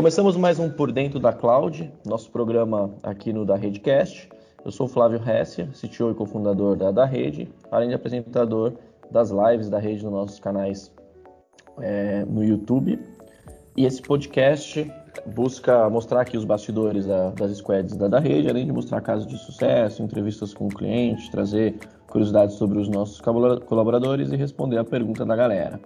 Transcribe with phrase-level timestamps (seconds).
[0.00, 4.30] Começamos mais um Por Dentro da Cloud, nosso programa aqui no da Redecast.
[4.64, 8.72] Eu sou o Flávio Hessia, CTO e cofundador da, da rede, além de apresentador
[9.10, 10.90] das lives da rede nos nossos canais
[11.82, 12.98] é, no YouTube.
[13.76, 14.90] E esse podcast
[15.26, 19.26] busca mostrar aqui os bastidores da, das squads da, da rede, além de mostrar casos
[19.26, 25.26] de sucesso, entrevistas com clientes, trazer curiosidades sobre os nossos colaboradores e responder a pergunta
[25.26, 25.78] da galera.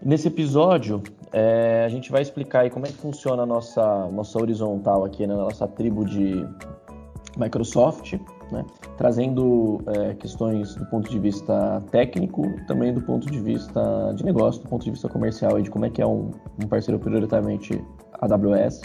[0.00, 4.38] Nesse episódio, é, a gente vai explicar aí como é que funciona a nossa, nossa
[4.38, 6.46] horizontal aqui, na né, nossa tribo de
[7.36, 8.14] Microsoft,
[8.52, 8.64] né,
[8.96, 14.62] trazendo é, questões do ponto de vista técnico, também do ponto de vista de negócio,
[14.62, 16.30] do ponto de vista comercial, e de como é que é um,
[16.62, 17.84] um parceiro prioritariamente
[18.20, 18.82] AWS,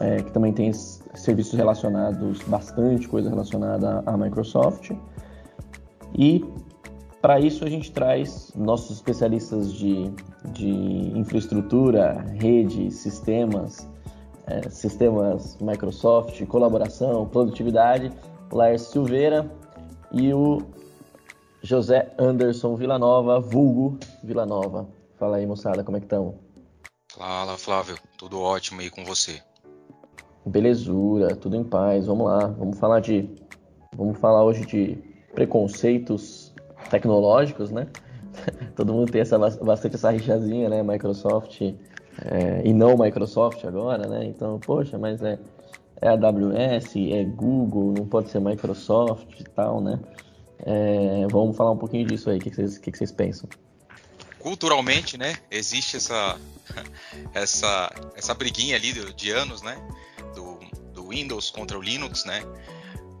[0.00, 4.92] é, que também tem serviços relacionados, bastante coisa relacionada à Microsoft.
[6.16, 6.44] E
[7.22, 10.10] para isso, a gente traz nossos especialistas de,
[10.46, 10.68] de
[11.16, 13.88] infraestrutura, rede, sistemas,
[14.48, 18.12] é, sistemas Microsoft, colaboração, produtividade,
[18.50, 19.48] Laércio Silveira
[20.10, 20.62] e o
[21.62, 24.88] José Anderson Villanova, vulgo Villanova.
[25.16, 26.34] Fala aí, moçada, como é que estão?
[27.16, 27.96] Fala, Flávio.
[28.18, 29.40] Tudo ótimo aí com você.
[30.44, 32.06] Belezura, tudo em paz.
[32.06, 33.30] Vamos lá, vamos falar de...
[33.94, 34.98] Vamos falar hoje de
[35.34, 36.41] preconceitos
[36.90, 37.86] tecnológicos, né?
[38.76, 40.82] Todo mundo tem essa, bastante essa rixazinha, né?
[40.82, 44.24] Microsoft é, e não Microsoft agora, né?
[44.24, 45.38] Então, poxa, mas é,
[46.00, 49.98] é AWS, é Google, não pode ser Microsoft e tal, né?
[50.64, 53.48] É, vamos falar um pouquinho disso aí, o que, que, vocês, que, que vocês pensam?
[54.38, 55.36] Culturalmente, né?
[55.50, 56.38] Existe essa,
[57.34, 59.76] essa, essa briguinha ali de anos, né?
[60.34, 60.58] Do,
[60.92, 62.42] do Windows contra o Linux, né?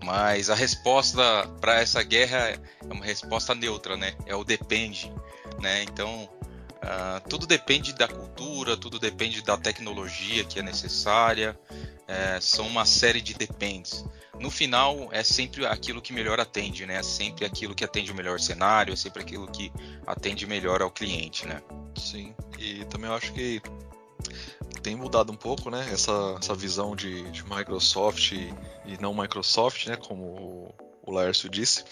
[0.02, 1.22] Mas a resposta
[1.60, 2.58] para essa guerra é
[2.92, 4.14] uma resposta neutra, né?
[4.26, 5.12] É o depende,
[5.60, 5.82] né?
[5.84, 11.58] Então uh, tudo depende da cultura, tudo depende da tecnologia que é necessária.
[12.08, 14.04] É, são uma série de dependes.
[14.38, 16.96] No final é sempre aquilo que melhor atende, né?
[16.96, 19.72] É sempre aquilo que atende o melhor cenário, é sempre aquilo que
[20.06, 21.62] atende melhor ao cliente, né?
[21.96, 22.34] Sim.
[22.58, 23.62] E também eu acho que
[24.82, 25.88] tem mudado um pouco, né?
[25.92, 28.52] Essa, essa visão de, de Microsoft e,
[28.84, 29.96] e, não Microsoft, né?
[29.96, 30.74] Como o,
[31.06, 31.84] o Laércio disse.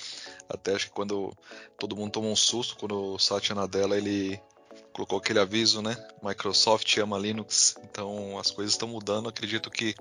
[0.49, 1.33] Até acho que quando
[1.79, 4.41] todo mundo tomou um susto quando o Satya Nadella ele
[4.93, 5.97] colocou aquele aviso, né?
[6.23, 7.77] Microsoft ama Linux.
[7.85, 9.29] Então as coisas estão mudando.
[9.29, 9.95] Acredito que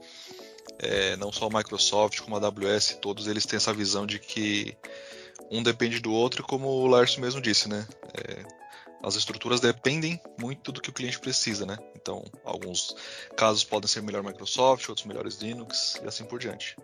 [0.79, 4.75] é, não só a Microsoft como a AWS, todos eles têm essa visão de que
[5.51, 7.87] um depende do outro, como o Lárcio mesmo disse, né?
[8.13, 8.58] É,
[9.03, 11.77] as estruturas dependem muito do que o cliente precisa, né?
[11.95, 12.95] Então, alguns
[13.35, 16.75] casos podem ser melhor Microsoft, outros melhores Linux e assim por diante.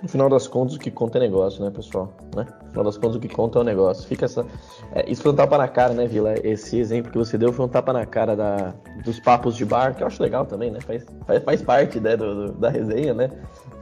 [0.00, 2.16] No final das contas, o que conta é negócio, né, pessoal?
[2.34, 2.46] Né?
[2.62, 4.06] No final das contas, o que conta é o negócio.
[4.06, 4.46] Fica essa.
[4.94, 6.34] É, isso foi um tapa na cara, né, Vila?
[6.44, 8.74] Esse exemplo que você deu foi um tapa na cara da,
[9.04, 10.80] dos papos de bar, que eu acho legal também, né?
[10.80, 13.30] Faz, faz, faz parte né, do, do, da resenha, né?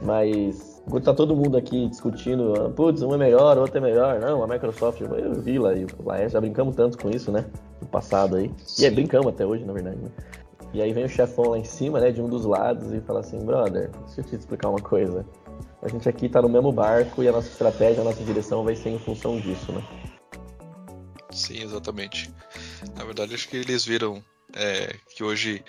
[0.01, 4.19] Mas Enquanto tá todo mundo aqui discutindo, ah, putz, um é melhor, outro é melhor.
[4.19, 7.45] Não, a Microsoft, eu vi lá, e o Laércio, já brincamos tanto com isso, né?
[7.81, 8.51] No passado aí.
[8.79, 10.11] E aí brincamos até hoje, na verdade, né?
[10.73, 13.19] E aí vem o chefão lá em cima, né, de um dos lados e fala
[13.19, 15.25] assim, brother, deixa eu te explicar uma coisa.
[15.81, 18.75] A gente aqui tá no mesmo barco e a nossa estratégia, a nossa direção vai
[18.75, 19.83] ser em função disso, né?
[21.31, 22.33] Sim, exatamente.
[22.95, 25.63] Na verdade, acho que eles viram é, que hoje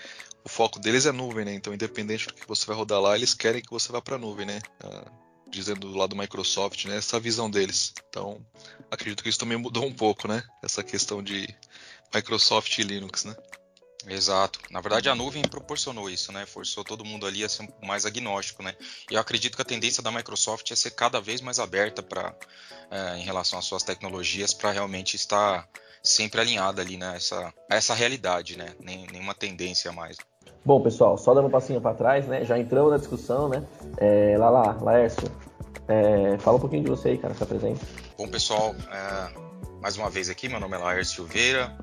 [0.44, 1.54] o foco deles é nuvem, né?
[1.54, 4.46] Então, independente do que você vai rodar lá, eles querem que você vá para nuvem,
[4.46, 4.60] né?
[4.82, 5.04] Ah,
[5.48, 6.96] dizendo do lado do Microsoft, né?
[6.96, 7.92] Essa visão deles.
[8.08, 8.44] Então,
[8.90, 10.42] acredito que isso também mudou um pouco, né?
[10.62, 11.46] Essa questão de
[12.14, 13.34] Microsoft e Linux, né?
[14.08, 14.58] Exato.
[14.70, 16.44] Na verdade, a nuvem proporcionou isso, né?
[16.44, 18.74] Forçou todo mundo ali a ser mais agnóstico, né?
[19.10, 22.34] E eu acredito que a tendência da Microsoft é ser cada vez mais aberta para,
[22.90, 25.68] é, em relação às suas tecnologias, para realmente estar
[26.02, 27.46] sempre alinhada ali nessa né?
[27.46, 28.74] essa, essa realidade, né?
[28.80, 30.16] Nem, nenhuma tendência a mais.
[30.64, 32.44] Bom, pessoal, só dando um passinho para trás, né?
[32.44, 33.64] Já entramos na discussão, né?
[33.98, 35.30] É, lá, lá, Laércio,
[35.86, 37.80] é, fala um pouquinho de você aí, cara, se apresenta.
[38.16, 39.51] Bom, pessoal, é,
[39.82, 41.76] mais uma vez aqui, meu nome é Laércio Silveira,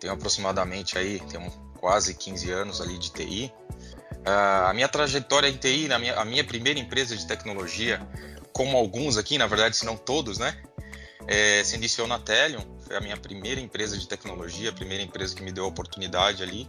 [0.00, 1.48] tenho aproximadamente aí, tenho
[1.78, 3.54] quase 15 anos ali de TI.
[4.24, 8.04] É, a minha trajetória em TI, na minha, a minha primeira empresa de tecnologia,
[8.52, 10.60] como alguns aqui, na verdade, se não todos, né?
[11.28, 15.32] É, se iniciou na Telion, foi a minha primeira empresa de tecnologia, a primeira empresa
[15.32, 16.68] que me deu a oportunidade ali.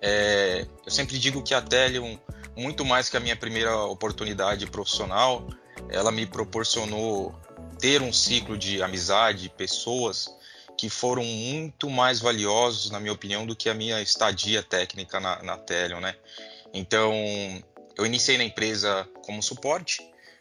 [0.00, 2.16] É, eu sempre digo que a Telion,
[2.56, 5.46] muito mais que a minha primeira oportunidade profissional,
[5.90, 7.38] ela me proporcionou
[7.84, 10.34] ter um ciclo de amizade, pessoas
[10.74, 15.42] que foram muito mais valiosos, na minha opinião, do que a minha estadia técnica na,
[15.42, 16.16] na Telion, né?
[16.72, 17.12] Então,
[17.94, 20.00] eu iniciei na empresa como suporte,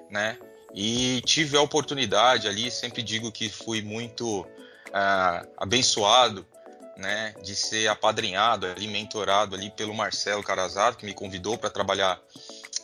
[0.10, 0.38] né?
[0.74, 6.48] E tive a oportunidade ali, sempre digo que fui muito uh, abençoado
[6.96, 12.22] né, de ser apadrinhado, ali, mentorado ali pelo Marcelo Carazato, que me convidou para trabalhar,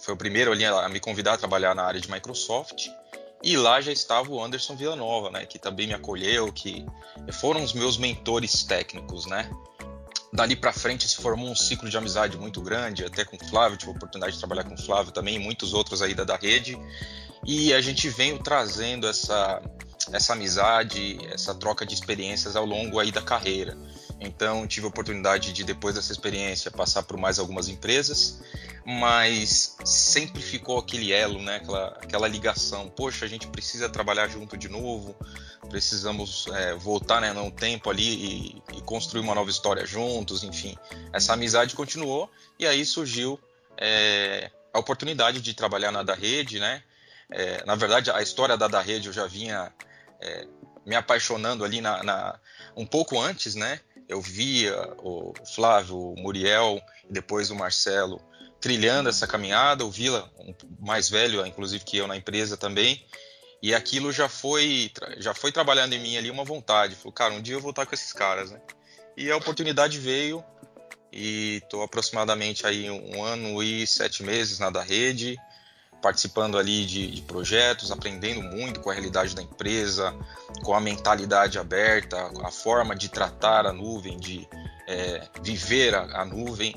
[0.01, 2.89] foi o primeiro ali a me convidar a trabalhar na área de Microsoft.
[3.41, 6.85] E lá já estava o Anderson Villanova, né, que também me acolheu, que
[7.33, 9.49] foram os meus mentores técnicos, né.
[10.31, 13.77] Dali para frente se formou um ciclo de amizade muito grande, até com o Flávio,
[13.77, 16.35] tive a oportunidade de trabalhar com o Flávio também, e muitos outros aí da, da
[16.35, 16.77] rede.
[17.45, 19.61] E a gente veio trazendo essa,
[20.11, 23.77] essa amizade, essa troca de experiências ao longo aí da carreira.
[24.19, 28.41] Então tive a oportunidade de depois dessa experiência passar por mais algumas empresas,
[28.85, 31.57] mas sempre ficou aquele elo, né?
[31.57, 32.89] Aquela, aquela ligação.
[32.89, 35.15] Poxa, a gente precisa trabalhar junto de novo,
[35.69, 40.75] precisamos é, voltar né, no tempo ali e, e, construir uma nova história juntos, enfim.
[41.13, 43.39] Essa amizade continuou e aí surgiu
[43.77, 46.83] é, a oportunidade de trabalhar na da rede, né?
[47.31, 49.71] É, na verdade, a história da da rede eu já vinha
[50.21, 50.47] é,
[50.85, 52.39] me apaixonando ali na, na,
[52.75, 53.79] um pouco antes, né?
[54.07, 58.19] Eu via o Flávio, o Muriel e depois o Marcelo
[58.59, 63.05] trilhando essa caminhada, o Vila, um mais velho, inclusive que eu na empresa também,
[63.61, 66.95] e aquilo já foi já foi trabalhando em mim ali uma vontade.
[66.95, 68.59] Falei, cara, um dia eu vou estar com esses caras, né?
[69.15, 70.43] E a oportunidade veio
[71.11, 75.37] e estou aproximadamente aí um ano e sete meses na da rede
[76.01, 80.13] participando ali de, de, projetos, aprendendo muito com a realidade da empresa,
[80.63, 84.47] com a mentalidade aberta, a forma de tratar a nuvem, de
[84.87, 86.75] é, viver a, a, nuvem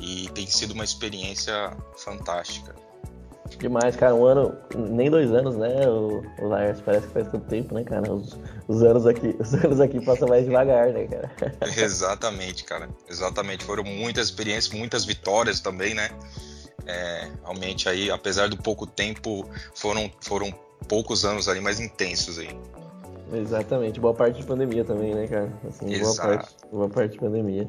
[0.00, 2.74] e tem sido uma experiência fantástica.
[3.58, 4.14] Demais, cara.
[4.14, 5.88] Um ano, nem dois anos, né?
[5.88, 8.12] O, o Lars parece que faz tanto tempo, né, cara?
[8.12, 8.36] Os,
[8.68, 11.30] os, anos aqui, os anos aqui passam mais devagar, né, cara?
[11.76, 12.88] Exatamente, cara.
[13.08, 13.64] Exatamente.
[13.64, 16.10] Foram muitas experiências, muitas vitórias também, né?
[16.86, 20.52] É, realmente aí, apesar do pouco tempo, foram, foram
[20.88, 22.48] poucos anos ali mais intensos aí.
[23.32, 25.52] Exatamente, boa parte de pandemia também, né, cara?
[25.68, 27.68] Assim, boa parte, boa parte de pandemia.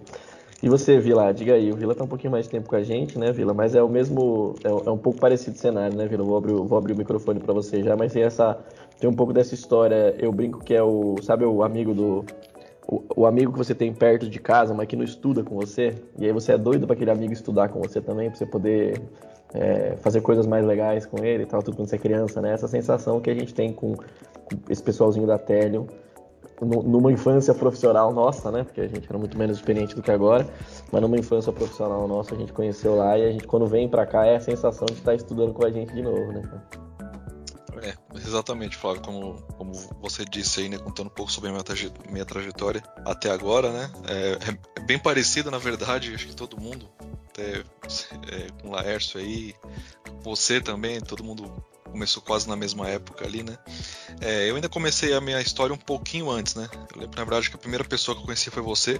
[0.61, 2.83] E você, Vila, diga aí, o Vila tá um pouquinho mais de tempo com a
[2.83, 3.53] gente, né, Vila?
[3.53, 6.23] Mas é o mesmo, é, é um pouco parecido o cenário, né, Vila?
[6.23, 8.57] Vou abrir, vou abrir o microfone para você já, mas tem essa,
[8.99, 12.25] tem um pouco dessa história, eu brinco que é o, sabe o amigo do,
[12.91, 15.93] o, o, amigo que você tem perto de casa, mas que não estuda com você,
[16.17, 18.99] e aí você é doido para aquele amigo estudar com você também, para você poder
[19.53, 22.51] é, fazer coisas mais legais com ele e tal, tudo quando você é criança, né?
[22.51, 25.85] Essa sensação que a gente tem com, com esse pessoalzinho da Telion,
[26.61, 28.63] numa infância profissional nossa, né?
[28.63, 30.47] Porque a gente era muito menos experiente do que agora,
[30.91, 34.05] mas numa infância profissional nossa a gente conheceu lá e a gente quando vem para
[34.05, 36.41] cá é a sensação de estar estudando com a gente de novo, né?
[37.81, 39.71] É, exatamente, Flávio, como, como
[40.01, 43.71] você disse aí, né, contando um pouco sobre a minha, traje, minha trajetória até agora,
[43.71, 46.89] né, é, é, bem parecido, na verdade, acho que todo mundo,
[47.29, 47.59] até
[48.31, 49.53] é, com o Laércio aí,
[50.21, 51.51] você também, todo mundo
[51.89, 53.57] começou quase na mesma época ali, né,
[54.19, 57.49] é, eu ainda comecei a minha história um pouquinho antes, né, eu lembro, na verdade,
[57.49, 58.99] que a primeira pessoa que eu conheci foi você,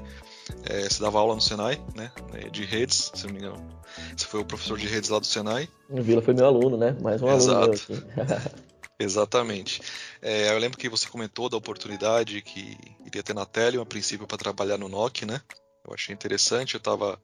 [0.64, 2.12] é, você dava aula no Senai, né,
[2.50, 3.80] de redes, se não me engano,
[4.16, 5.68] você foi o professor de redes lá do Senai.
[5.90, 7.81] O Vila foi meu aluno, né, mais um Exato.
[7.92, 8.60] aluno meu
[9.00, 9.81] Exatamente.
[10.22, 14.28] É, eu lembro que você comentou da oportunidade que iria ter na Tele, a princípio
[14.28, 15.42] para trabalhar no NOC, né?
[15.88, 17.19] Eu achei interessante, eu estava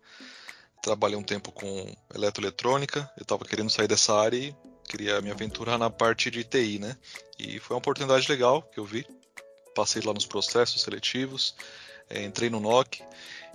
[0.81, 4.55] trabalhei um tempo com eletroeletrônica, eu estava querendo sair dessa área e
[4.87, 6.95] queria me aventurar na parte de TI, né?
[7.37, 9.05] E foi uma oportunidade legal que eu vi.
[9.75, 11.55] Passei lá nos processos seletivos,
[12.09, 13.01] é, entrei no NOC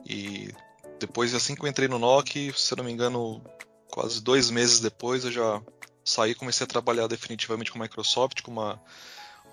[0.05, 0.53] e
[0.99, 3.43] depois assim que eu entrei no NOC, se eu não me engano,
[3.91, 5.63] quase dois meses depois eu já
[6.05, 8.81] saí comecei a trabalhar definitivamente com a Microsoft, com uma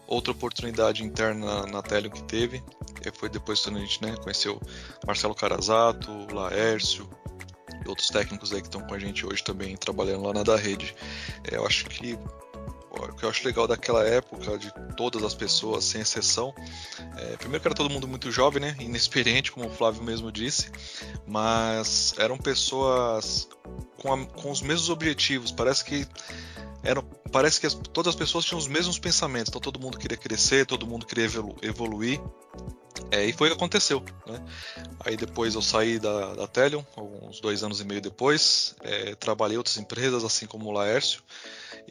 [0.07, 2.63] outra oportunidade interna na Telion que teve.
[3.05, 4.59] E foi depois que a gente né, conheceu
[5.05, 7.09] Marcelo Carazato, Laércio
[7.85, 10.55] e outros técnicos aí que estão com a gente hoje também trabalhando lá na da
[10.55, 10.95] rede.
[11.51, 12.17] É, eu acho que
[13.05, 16.53] o que eu acho legal daquela época, de todas as pessoas, sem exceção,
[17.17, 20.71] é, primeiro que era todo mundo muito jovem, né, inexperiente, como o Flávio mesmo disse,
[21.25, 23.47] mas eram pessoas
[23.97, 25.51] com, a, com os mesmos objetivos.
[25.51, 26.07] Parece que
[26.83, 29.49] eram, parece que as, todas as pessoas tinham os mesmos pensamentos.
[29.49, 32.21] Então todo mundo queria crescer, todo mundo queria evolu evoluir.
[33.11, 34.03] É, e foi o que aconteceu.
[34.25, 34.43] Né?
[35.01, 38.75] Aí depois eu saí da, da Telion, alguns dois anos e meio depois.
[38.81, 41.21] É, trabalhei em outras empresas, assim como o Laércio.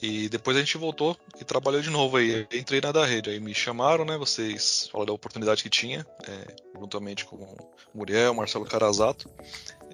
[0.00, 2.46] E depois a gente voltou e trabalhou de novo aí.
[2.52, 3.30] Entrei na da rede.
[3.30, 4.18] Aí me chamaram, né?
[4.18, 7.56] Vocês falaram da oportunidade que tinha, é, juntamente com o
[7.94, 9.30] Muriel, Marcelo Carazato.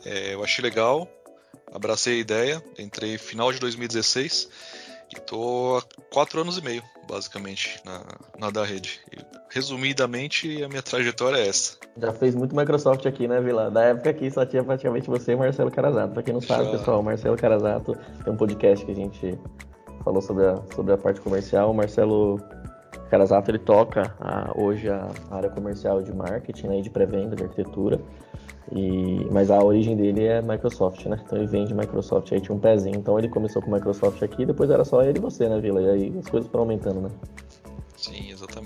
[0.04, 1.08] É, eu achei legal,
[1.72, 4.48] abracei a ideia, entrei final de 2016
[5.14, 8.02] e tô há quatro anos e meio, basicamente, na,
[8.38, 9.00] na da rede.
[9.12, 9.18] E,
[9.50, 11.76] resumidamente, a minha trajetória é essa.
[11.96, 13.70] Já fez muito Microsoft aqui, né, Vila?
[13.70, 16.14] Da época aqui só tinha praticamente você e Marcelo Carazato.
[16.14, 16.70] Pra quem não sabe, Já...
[16.72, 19.38] pessoal, Marcelo Carazato tem um podcast que a gente
[20.02, 21.70] falou sobre a, sobre a parte comercial.
[21.70, 22.40] O Marcelo
[23.10, 28.00] Carazato ele toca a, hoje a área comercial de marketing né, de pré-venda, de arquitetura.
[28.74, 31.20] E, mas a origem dele é Microsoft, né?
[31.24, 32.96] Então ele vem de Microsoft, aí tinha um pezinho.
[32.96, 35.82] Então ele começou com Microsoft aqui, depois era só ele e você, né, Vila?
[35.82, 37.10] E aí as coisas foram aumentando, né?
[37.96, 38.61] Sim, exatamente.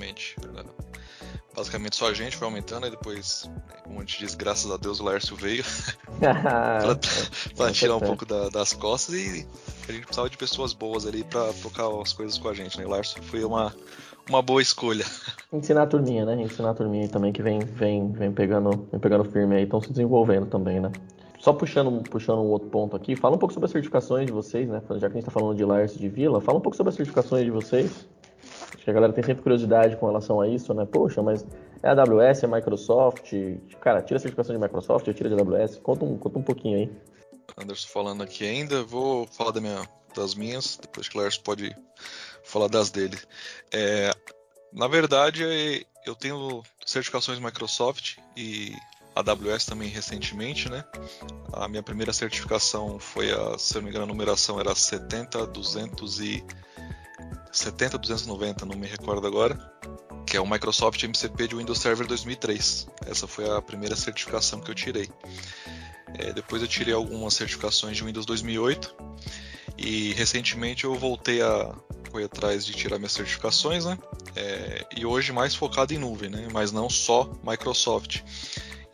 [1.57, 3.51] Basicamente só a gente foi aumentando e depois,
[3.83, 5.65] como a gente diz, graças a Deus o Lércio veio
[6.21, 6.99] pra,
[7.57, 9.47] pra tirar um pouco da, das costas e
[9.89, 12.85] a gente precisava de pessoas boas ali para tocar as coisas com a gente, né?
[12.85, 13.75] O Lércio foi uma,
[14.29, 15.05] uma boa escolha.
[15.51, 16.43] Ensinar a turminha, né?
[16.43, 19.91] Ensinar a turminha também que vem, vem, vem, pegando, vem pegando firme aí, estão se
[19.91, 20.93] desenvolvendo também, né?
[21.39, 24.69] Só puxando, puxando um outro ponto aqui, fala um pouco sobre as certificações de vocês,
[24.69, 24.83] né?
[24.91, 26.97] Já que a gente está falando de Lars de Vila, fala um pouco sobre as
[26.97, 28.07] certificações de vocês.
[28.77, 30.87] Acho que a galera tem sempre curiosidade com relação a isso, né?
[30.87, 31.45] Poxa, mas
[31.83, 33.33] é AWS, é Microsoft?
[33.81, 35.79] Cara, tira a certificação de Microsoft, eu tiro de AWS.
[35.79, 36.93] Conta um, conta um pouquinho aí.
[37.59, 39.83] Anderson falando aqui ainda, vou falar da minha,
[40.15, 41.75] das minhas, depois que o Lars pode
[42.45, 43.19] falar das dele.
[43.73, 44.13] É,
[44.73, 45.43] na verdade,
[46.05, 48.75] eu tenho certificações Microsoft e
[49.15, 50.85] AWS também recentemente, né?
[51.53, 56.21] A minha primeira certificação foi a, se eu não me engano, a numeração era 70200
[57.53, 59.59] e 70290, não me recordo agora,
[60.27, 62.87] que é o Microsoft MCP de Windows Server 2003.
[63.07, 65.09] Essa foi a primeira certificação que eu tirei.
[66.19, 68.95] É, depois eu tirei algumas certificações de Windows 2008
[69.79, 71.75] e recentemente eu voltei a
[72.11, 73.99] correr atrás de tirar minhas certificações, né?
[74.35, 76.49] É, e hoje mais focado em nuvem, né?
[76.53, 78.23] Mas não só Microsoft.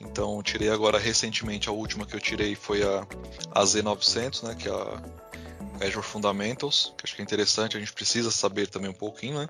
[0.00, 3.06] Então tirei agora recentemente a última que eu tirei foi a,
[3.52, 4.54] a Z900, né?
[4.56, 5.02] Que é a
[5.82, 7.76] Azure Fundamentals, que acho que é interessante.
[7.76, 9.48] A gente precisa saber também um pouquinho, né?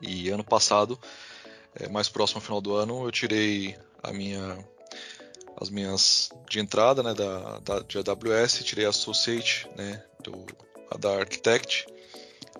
[0.00, 0.98] E ano passado,
[1.74, 4.58] é, mais próximo ao final do ano, eu tirei a minha
[5.58, 10.44] as minhas de entrada né, da, da, de AWS, tirei a Associate, né, do,
[10.98, 11.86] da Architect,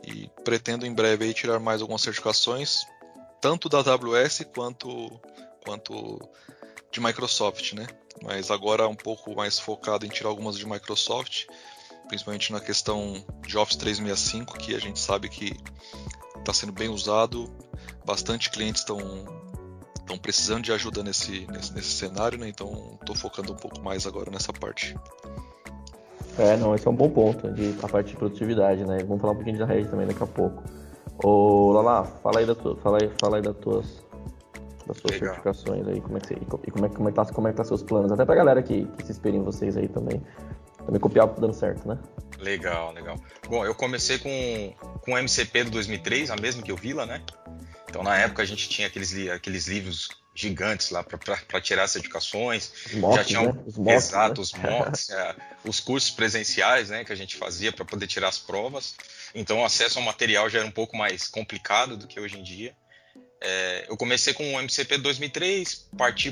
[0.02, 2.86] e pretendo em breve aí, tirar mais algumas certificações,
[3.40, 5.20] tanto da AWS quanto,
[5.62, 6.18] quanto
[6.90, 7.86] de Microsoft, né?
[8.22, 11.44] Mas agora um pouco mais focado em tirar algumas de Microsoft,
[12.08, 15.56] principalmente na questão de Office 365, que a gente sabe que
[16.38, 17.50] está sendo bem usado,
[18.04, 18.98] bastante clientes estão
[20.06, 22.48] estão precisando de ajuda nesse, nesse, nesse cenário, né?
[22.48, 24.96] Então estou focando um pouco mais agora nessa parte.
[26.38, 28.98] É, não, esse é um bom ponto, de, a parte de produtividade, né?
[28.98, 30.62] Vamos falar um pouquinho da rede também daqui a pouco.
[31.25, 34.04] Ô, Lala, fala aí, da tua, fala aí, fala aí das tuas,
[34.86, 37.48] das suas certificações aí, como é que e como é, como é que tá, como
[37.48, 39.88] é que tá seus planos, até pra galera que, que se espera em vocês aí
[39.88, 40.22] também,
[40.86, 41.98] também copiar dando certo, né?
[42.38, 43.16] Legal, legal.
[43.48, 47.22] Bom, eu comecei com, com o MCP do 2003, a mesma que o Vila, né?
[47.88, 52.70] Então, na época, a gente tinha aqueles, aqueles livros gigantes lá para tirar certificações.
[52.92, 53.62] Mocks, já tinham né?
[53.66, 54.42] os mocks, exato, né?
[54.42, 58.38] os mocks, é, os cursos presenciais né, que a gente fazia para poder tirar as
[58.38, 58.94] provas.
[59.34, 62.42] Então o acesso ao material já era um pouco mais complicado do que hoje em
[62.42, 62.76] dia.
[63.40, 66.30] É, eu comecei com o MCP 2003, parti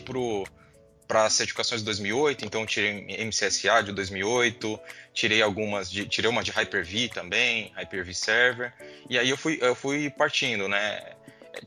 [1.07, 4.81] para as certificações de 2008, então tirei MCSA de 2008,
[5.13, 8.73] tirei algumas de, tirei uma de Hyper-V também, Hyper-V Server,
[9.09, 11.15] e aí eu fui, eu fui partindo, né?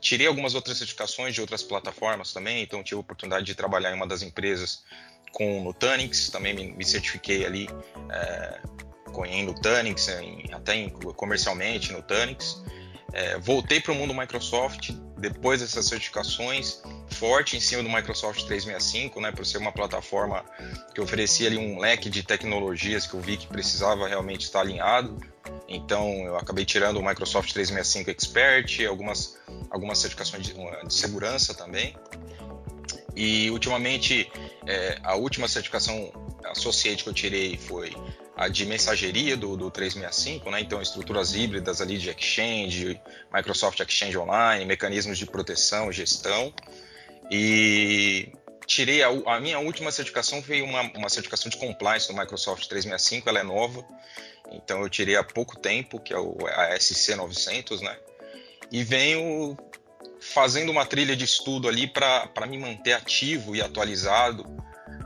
[0.00, 3.94] tirei algumas outras certificações de outras plataformas também, então tive a oportunidade de trabalhar em
[3.94, 4.82] uma das empresas
[5.32, 7.68] com Nutanix, também me, me certifiquei ali
[8.10, 8.60] é,
[9.26, 12.62] em Nutanix, em, até em, comercialmente Nutanix.
[13.12, 19.20] É, voltei para o mundo Microsoft depois dessas certificações, forte em cima do Microsoft 365,
[19.20, 20.44] né, por ser uma plataforma
[20.94, 25.18] que oferecia ali um leque de tecnologias que eu vi que precisava realmente estar alinhado.
[25.66, 29.36] Então eu acabei tirando o Microsoft 365 Expert, algumas,
[29.70, 31.96] algumas certificações de, de segurança também.
[33.16, 34.30] E ultimamente
[34.66, 36.12] é, a última certificação
[36.50, 37.94] Associate que eu tirei foi
[38.36, 40.60] a de mensageria do, do 365, né?
[40.60, 43.00] então estruturas híbridas ali de Exchange,
[43.34, 46.52] Microsoft Exchange Online, mecanismos de proteção, gestão.
[47.30, 48.32] E
[48.66, 53.28] tirei a, a minha última certificação foi uma, uma certificação de compliance do Microsoft 365,
[53.28, 53.84] ela é nova,
[54.52, 57.96] então eu tirei há pouco tempo, que é o, a SC900, né?
[58.70, 59.56] E venho
[60.20, 64.46] fazendo uma trilha de estudo ali para me manter ativo e atualizado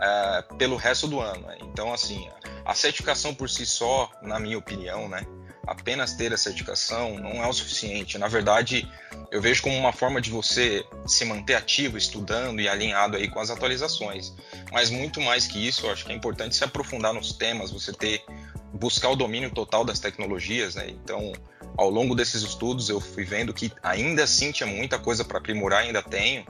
[0.01, 1.47] é, pelo resto do ano.
[1.47, 1.59] Né?
[1.63, 2.29] Então, assim,
[2.65, 5.27] a certificação por si só, na minha opinião, né,
[5.67, 8.19] apenas ter a certificação não é o suficiente.
[8.19, 8.89] Na verdade,
[9.31, 13.41] eu vejo como uma forma de você se manter ativo, estudando e alinhado aí com
[13.41, 14.35] as atualizações.
[14.73, 17.93] Mas muito mais que isso, eu acho que é importante se aprofundar nos temas, você
[17.93, 18.25] ter
[18.73, 20.89] buscar o domínio total das tecnologias, né?
[20.89, 21.33] Então,
[21.77, 25.81] ao longo desses estudos, eu fui vendo que ainda assim tinha muita coisa para aprimorar,
[25.81, 26.45] ainda tenho,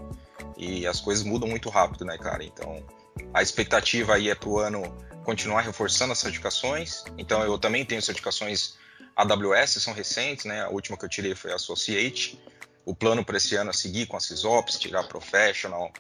[0.56, 2.44] e as coisas mudam muito rápido, né, cara?
[2.44, 2.82] Então,
[3.32, 4.82] a expectativa aí é para o ano
[5.24, 7.04] continuar reforçando as certificações.
[7.16, 8.74] Então, eu também tenho certificações
[9.16, 10.62] AWS, são recentes, né?
[10.62, 12.40] A última que eu tirei foi a Associate.
[12.84, 15.92] o plano para esse ano a seguir com a SysOps, tirar Professional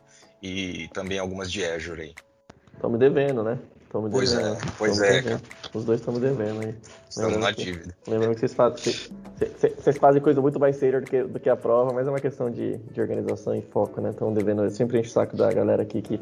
[0.42, 2.14] e também algumas de Azure aí.
[2.74, 3.58] Estamos devendo, né?
[3.84, 4.54] Estamos pois devendo.
[4.54, 5.20] é, pois é.
[5.20, 5.42] Devendo.
[5.74, 6.74] Os dois estamos devendo aí.
[7.08, 7.94] Estamos na dívida.
[8.08, 8.94] Lembrando que vocês fazem,
[9.78, 12.18] vocês fazem coisa muito mais séria do que, do que a prova, mas é uma
[12.18, 14.10] questão de, de organização e foco, né?
[14.10, 14.68] Estão devendo.
[14.70, 16.18] Sempre enche o saco da galera aqui que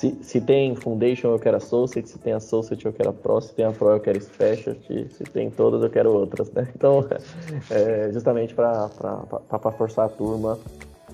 [0.00, 3.66] se, se tem Foundation eu quero Associate, se tem Associate eu quero Pro, se tem
[3.66, 6.66] a Pro eu quero Specialty, se tem todas eu quero outras, né?
[6.74, 7.06] Então,
[7.70, 8.88] é, justamente para
[9.76, 10.58] forçar a turma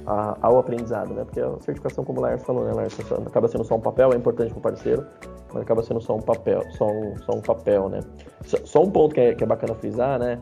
[0.06, 1.24] a, ao aprendizado, né?
[1.24, 4.16] Porque a certificação, como o Lars falou, né, Lars, acaba sendo só um papel, é
[4.16, 5.04] importante para o parceiro,
[5.52, 8.00] mas acaba sendo só um papel, só um, só um papel, né?
[8.44, 10.38] Só, só um ponto que é, que é bacana frisar, né?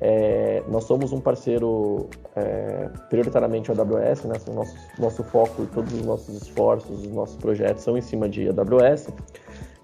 [0.00, 4.36] É, nós somos um parceiro é, prioritariamente AWS, né?
[4.54, 8.48] Nosso, nosso foco e todos os nossos esforços, os nossos projetos são em cima de
[8.48, 9.08] AWS.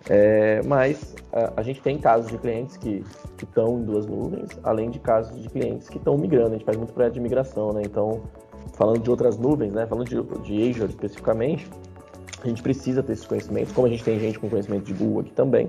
[0.08, 3.02] É, mas a, a, gente tem casos de clientes que
[3.42, 6.50] estão em duas nuvens, além de casos de clientes que estão migrando.
[6.50, 7.82] A gente faz muito projeto de migração, né?
[7.84, 8.22] Então,
[8.74, 9.86] falando de outras nuvens, né?
[9.86, 11.68] Falando de, de Azure especificamente,
[12.42, 15.22] a gente precisa ter esses conhecimentos, como a gente tem gente com conhecimento de Google
[15.22, 15.68] aqui também.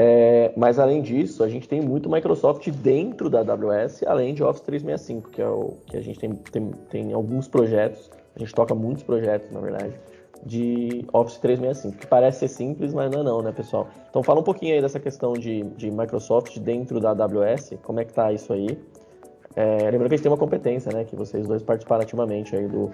[0.00, 4.62] É, mas além disso, a gente tem muito Microsoft dentro da AWS, além de Office
[4.62, 8.76] 365, que é o que a gente tem, tem, tem alguns projetos, a gente toca
[8.76, 9.98] muitos projetos, na verdade,
[10.46, 13.88] de Office 365, que parece ser simples, mas não é não, né, pessoal?
[14.08, 18.04] Então fala um pouquinho aí dessa questão de, de Microsoft dentro da AWS, como é
[18.04, 18.78] que tá isso aí?
[19.56, 22.68] É, lembrando que a gente tem uma competência, né, que vocês dois participaram ativamente aí
[22.68, 22.92] do,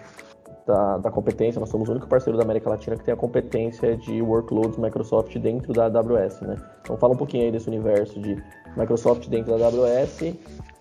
[0.66, 3.96] da, da, competência, nós somos o único parceiro da América Latina que tem a competência
[3.96, 6.56] de workloads Microsoft dentro da AWS, né?
[6.80, 8.42] Então fala um pouquinho aí desse universo de
[8.76, 10.38] Microsoft dentro da AWS e,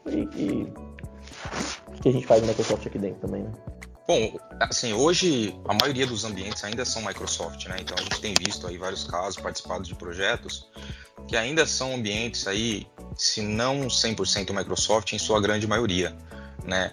[0.08, 0.74] e
[1.88, 3.52] o que a gente faz no Microsoft aqui dentro também, né?
[4.08, 7.78] Bom, assim, hoje a maioria dos ambientes ainda são Microsoft, né?
[7.80, 10.70] Então a gente tem visto aí vários casos, participado de projetos
[11.28, 16.16] que ainda são ambientes aí, se não 100% Microsoft, em sua grande maioria,
[16.66, 16.92] né?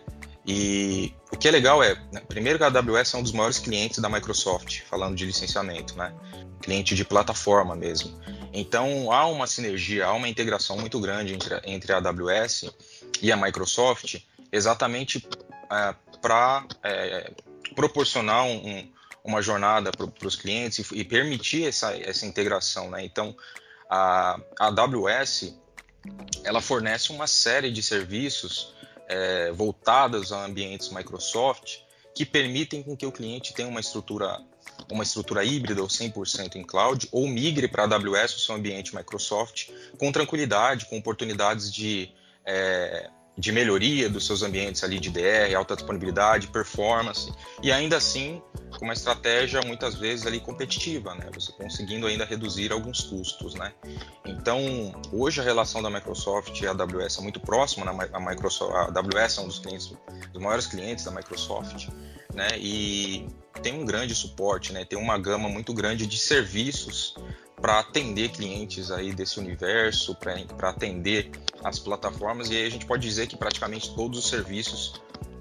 [0.52, 3.60] E o que é legal é, né, primeiro que a AWS é um dos maiores
[3.60, 6.12] clientes da Microsoft, falando de licenciamento, né?
[6.60, 8.20] Cliente de plataforma mesmo.
[8.52, 12.68] Então há uma sinergia, há uma integração muito grande entre, entre a AWS
[13.22, 14.16] e a Microsoft,
[14.50, 15.24] exatamente
[15.70, 17.30] é, para é,
[17.76, 23.04] proporcionar um, uma jornada para os clientes e, e, permitir essa, essa integração, né?
[23.04, 23.36] Então
[23.88, 25.54] a, a AWS
[26.42, 28.79] ela fornece uma série de serviços
[29.10, 31.78] é, voltadas a ambientes Microsoft
[32.14, 34.40] que permitem com que o cliente tenha uma estrutura
[34.90, 38.94] uma estrutura híbrida ou 100% em cloud ou migre para a AWS, o seu ambiente
[38.94, 39.68] Microsoft,
[39.98, 42.10] com tranquilidade, com oportunidades de
[42.44, 48.42] é, de melhoria dos seus ambientes ali de DR, alta disponibilidade, performance, e ainda assim
[48.78, 51.28] com uma estratégia muitas vezes ali competitiva, né?
[51.34, 53.72] Você conseguindo ainda reduzir alguns custos, né?
[54.24, 54.60] Então,
[55.12, 58.08] hoje a relação da Microsoft e a AWS é muito próxima, né?
[58.12, 59.92] a, Microsoft, a AWS é um dos clientes,
[60.32, 61.88] dos maiores clientes da Microsoft,
[62.34, 62.48] né?
[62.58, 63.26] E
[63.62, 64.84] tem um grande suporte, né?
[64.84, 67.14] Tem uma gama muito grande de serviços
[67.60, 71.30] para atender clientes aí desse universo, para atender
[71.62, 75.00] as plataformas, e aí a gente pode dizer que praticamente todos os serviços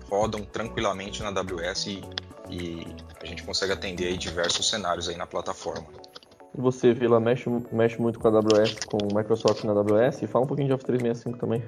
[0.09, 2.03] rodam tranquilamente na AWS e,
[2.49, 2.85] e
[3.21, 5.87] a gente consegue atender aí diversos cenários aí na plataforma.
[6.57, 10.27] E você, Vila, mexe, mexe muito com a AWS, com o Microsoft na AWS, e
[10.27, 11.63] fala um pouquinho de Office 365 também.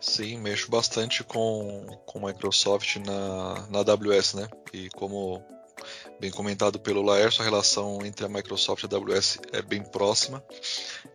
[0.00, 4.48] Sim, mexo bastante com, com Microsoft na, na AWS, né?
[4.72, 5.42] E como
[6.18, 10.42] bem comentado pelo Laércio, a relação entre a Microsoft e a AWS é bem próxima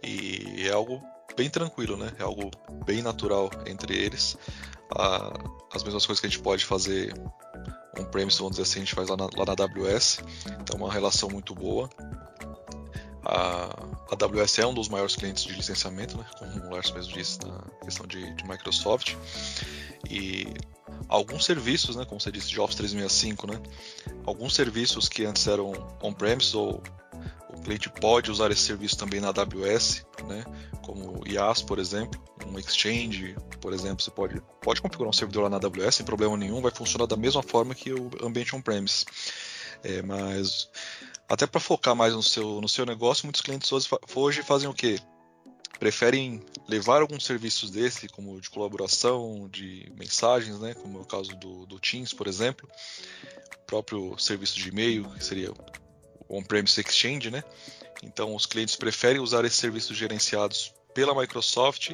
[0.03, 1.01] e é algo
[1.35, 2.11] bem tranquilo, né?
[2.19, 2.51] É algo
[2.85, 4.37] bem natural entre eles.
[5.73, 7.13] As mesmas coisas que a gente pode fazer
[7.99, 10.19] on-premise, vamos dizer assim, a gente faz lá na, lá na AWS.
[10.61, 11.89] Então, uma relação muito boa.
[13.25, 13.69] A
[14.11, 16.25] AWS é um dos maiores clientes de licenciamento, né?
[16.37, 19.15] como o Lars mesmo disse na questão de, de Microsoft.
[20.09, 20.47] E
[21.09, 23.61] alguns serviços, né, como você disse, de Office 365, né,
[24.25, 26.81] alguns serviços que antes eram on-premise ou
[27.49, 30.45] o cliente pode usar esse serviço também na AWS, né,
[30.83, 35.43] como o IaaS, por exemplo, um Exchange, por exemplo, você pode, pode configurar um servidor
[35.43, 39.05] lá na AWS sem problema nenhum, vai funcionar da mesma forma que o ambiente on-premise.
[39.83, 40.69] É, mas
[41.27, 44.73] até para focar mais no seu, no seu negócio, muitos clientes hoje, hoje fazem o
[44.73, 44.99] quê?
[45.79, 51.35] preferem levar alguns serviços desse, como de colaboração, de mensagens, né, como é o caso
[51.35, 52.69] do, do Teams, por exemplo,
[53.55, 55.51] o próprio serviço de e-mail, que seria
[56.29, 57.43] On-Premise Exchange, né?
[58.03, 61.91] Então, os clientes preferem usar esses serviços gerenciados pela Microsoft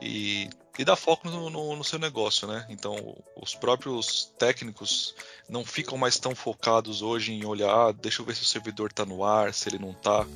[0.00, 2.66] e, e foco no, no, no, seu negócio, né?
[2.68, 5.14] Então, os próprios técnicos
[5.48, 8.90] não ficam mais tão focados hoje em olhar, ah, deixa eu ver se o servidor
[8.90, 10.26] está no ar, se ele não está.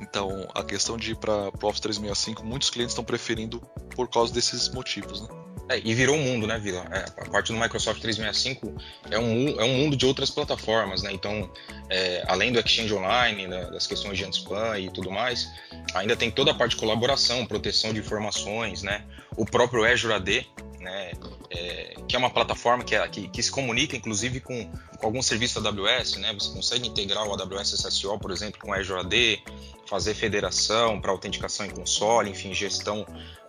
[0.00, 3.60] Então, a questão de ir para o Office 365, muitos clientes estão preferindo
[3.94, 5.49] por causa desses motivos, né?
[5.70, 6.84] É, e virou um mundo, né, Vila?
[6.90, 8.74] É, a parte do Microsoft 365
[9.08, 11.12] é um, é um mundo de outras plataformas, né?
[11.12, 11.48] Então,
[11.88, 15.48] é, além do Exchange Online, né, das questões de anti-spam e tudo mais,
[15.94, 19.04] ainda tem toda a parte de colaboração, proteção de informações, né?
[19.36, 20.44] O próprio Azure AD,
[20.80, 21.12] né?
[21.50, 25.22] É, que é uma plataforma que, é, que, que, se comunica, inclusive, com, com algum
[25.22, 26.34] serviço AWS, né?
[26.34, 29.44] Você consegue integrar o AWS SSO, por exemplo, com Azure AD,
[29.86, 33.06] fazer federação para autenticação em console, enfim, gestão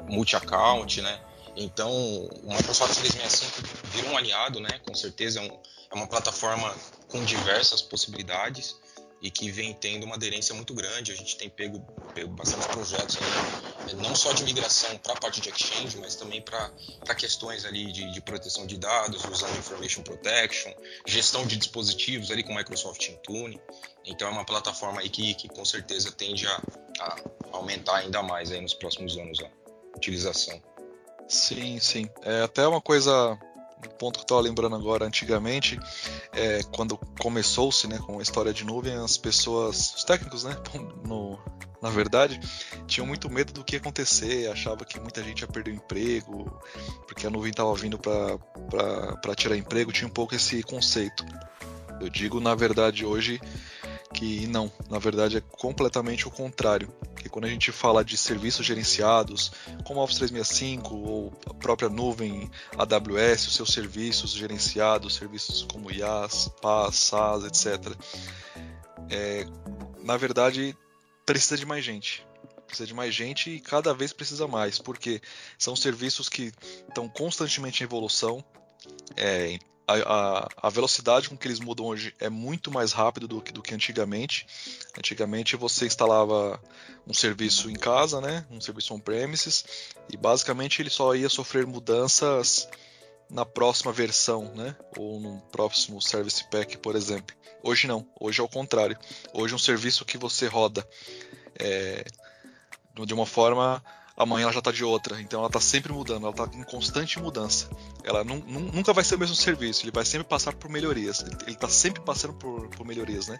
[0.08, 1.20] multi-account, né?
[1.56, 4.80] Então, o Microsoft 365 virou um aliado, né?
[4.86, 5.60] Com certeza é, um,
[5.92, 6.74] é uma plataforma
[7.08, 8.76] com diversas possibilidades
[9.22, 11.12] e que vem tendo uma aderência muito grande.
[11.12, 11.80] A gente tem pego,
[12.16, 16.42] pego bastante projetos ali, não só de migração para a parte de exchange, mas também
[16.42, 20.74] para questões ali de, de, proteção de dados, usando Information Protection,
[21.06, 23.62] gestão de dispositivos ali com Microsoft Intune.
[24.04, 26.62] Então é uma plataforma aí que, que com certeza tende a,
[27.00, 27.16] a
[27.52, 29.50] aumentar ainda mais aí nos próximos anos a
[29.96, 30.71] utilização.
[31.28, 32.10] Sim, sim.
[32.24, 33.38] É até uma coisa,
[33.86, 35.80] um ponto que eu estava lembrando agora, antigamente,
[36.34, 40.56] é, quando começou-se né, com a história de nuvem, as pessoas, os técnicos, né,
[41.08, 41.40] no,
[41.82, 42.40] na verdade,
[42.86, 46.62] tinham muito medo do que ia acontecer, achava que muita gente ia perder o emprego,
[47.08, 51.26] porque a nuvem estava vindo para tirar emprego, tinha um pouco esse conceito.
[52.00, 53.40] Eu digo, na verdade, hoje
[54.14, 56.94] que não, na verdade é completamente o contrário.
[57.16, 59.52] Que quando a gente fala de serviços gerenciados,
[59.84, 66.50] como Office 365 ou a própria nuvem AWS, os seus serviços gerenciados, serviços como IaaS,
[66.62, 67.96] PaaS, SaaS, etc.
[69.10, 69.46] É,
[70.04, 70.76] na verdade,
[71.26, 72.26] precisa de mais gente.
[72.66, 75.22] Precisa de mais gente e cada vez precisa mais, porque
[75.58, 76.52] são serviços que
[76.88, 78.44] estão constantemente em evolução.
[79.16, 79.60] É,
[79.94, 83.62] a, a, velocidade com que eles mudam hoje é muito mais rápido do que, do
[83.62, 84.46] que antigamente.
[84.98, 86.62] Antigamente você instalava
[87.08, 89.66] um serviço em casa, né, um serviço on-premises,
[90.12, 92.68] e basicamente ele só ia sofrer mudanças
[93.30, 97.36] na próxima versão, né, ou no próximo Service Pack, por exemplo.
[97.64, 98.98] Hoje não, hoje é o contrário.
[99.34, 100.88] Hoje é um serviço que você roda
[101.60, 102.04] é,
[103.06, 103.84] de uma forma
[104.16, 105.22] amanhã ela já está de outra.
[105.22, 107.70] Então ela está sempre mudando, ela está em constante mudança.
[108.04, 111.24] Ela nunca vai ser o mesmo serviço, ele vai sempre passar por melhorias.
[111.44, 113.40] Ele está sempre passando por, por, melhorias, né?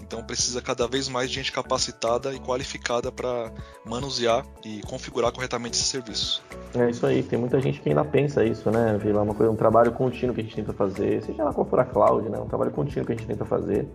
[0.00, 3.52] Então precisa cada vez mais de gente capacitada e qualificada para
[3.84, 6.42] manusear e configurar corretamente esse serviço.
[6.74, 9.22] É isso aí, tem muita gente que ainda pensa isso, né, Vila?
[9.22, 11.84] Uma coisa, um trabalho contínuo que a gente tenta fazer, seja lá qual for a
[11.84, 12.38] cloud, né?
[12.38, 13.86] Um trabalho contínuo que a gente tenta fazer.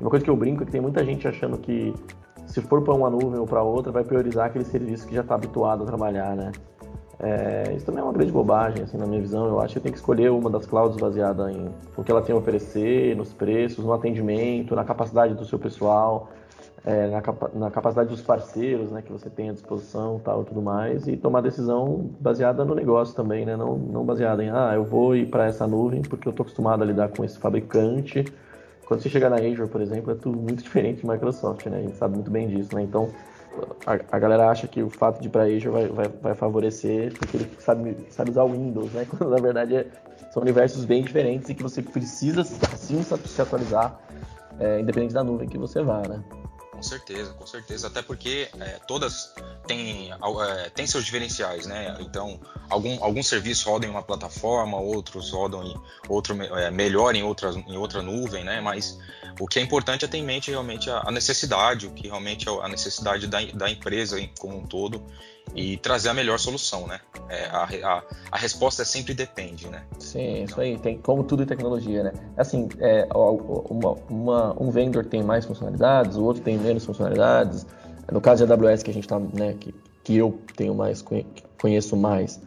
[0.00, 1.92] Uma coisa que eu brinco é que tem muita gente achando que
[2.50, 5.36] se for para uma nuvem ou para outra, vai priorizar aquele serviço que já está
[5.36, 6.50] habituado a trabalhar, né?
[7.22, 9.46] É, isso também é uma grande bobagem, assim, na minha visão.
[9.46, 12.34] Eu acho que tem que escolher uma das clouds baseada em o que ela tem
[12.34, 16.28] a oferecer, nos preços, no atendimento, na capacidade do seu pessoal,
[16.84, 20.62] é, na, capa na, capacidade dos parceiros, né, que você tem à disposição, tal, tudo
[20.62, 23.54] mais, e tomar decisão baseada no negócio também, né?
[23.54, 26.82] Não, não baseada em, ah, eu vou ir para essa nuvem porque eu estou acostumado
[26.82, 28.24] a lidar com esse fabricante
[28.90, 31.78] quando você chegar na Azure, por exemplo, é tudo muito diferente de Microsoft, né?
[31.78, 32.82] A gente sabe muito bem disso, né?
[32.82, 33.08] Então,
[33.86, 37.16] a, a galera acha que o fato de ir para Azure vai, vai, vai, favorecer
[37.16, 39.06] porque ele sabe, sabe usar o Windows, né?
[39.08, 39.86] Quando na verdade é,
[40.32, 43.96] são universos bem diferentes e que você precisa sim se atualizar,
[44.58, 46.20] é, independente da nuvem que você vá, né?
[46.80, 47.88] Com certeza, com certeza.
[47.88, 49.34] Até porque é, todas
[49.66, 51.94] têm, é, têm seus diferenciais, né?
[52.00, 52.40] Então,
[52.70, 55.74] algum, alguns serviços rodam em uma plataforma, outros rodam em
[56.08, 58.62] outro, é, melhor em outra, em outra nuvem, né?
[58.62, 58.98] Mas
[59.40, 62.52] o que é importante é ter em mente realmente a, necessidade, o que realmente é
[62.52, 65.02] a necessidade da, da empresa como um todo
[65.54, 67.00] e trazer a melhor solução, né?
[67.28, 69.82] É, a, a, a, resposta é sempre depende, né?
[69.98, 72.12] Sim, isso aí, tem como tudo em tecnologia, né?
[72.36, 77.66] Assim, é, uma, uma, um vendor tem mais funcionalidades, o outro tem menos funcionalidades.
[78.12, 79.74] No caso de AWS que a gente tá, né, que,
[80.04, 81.02] que eu tenho mais,
[81.58, 82.40] conheço mais,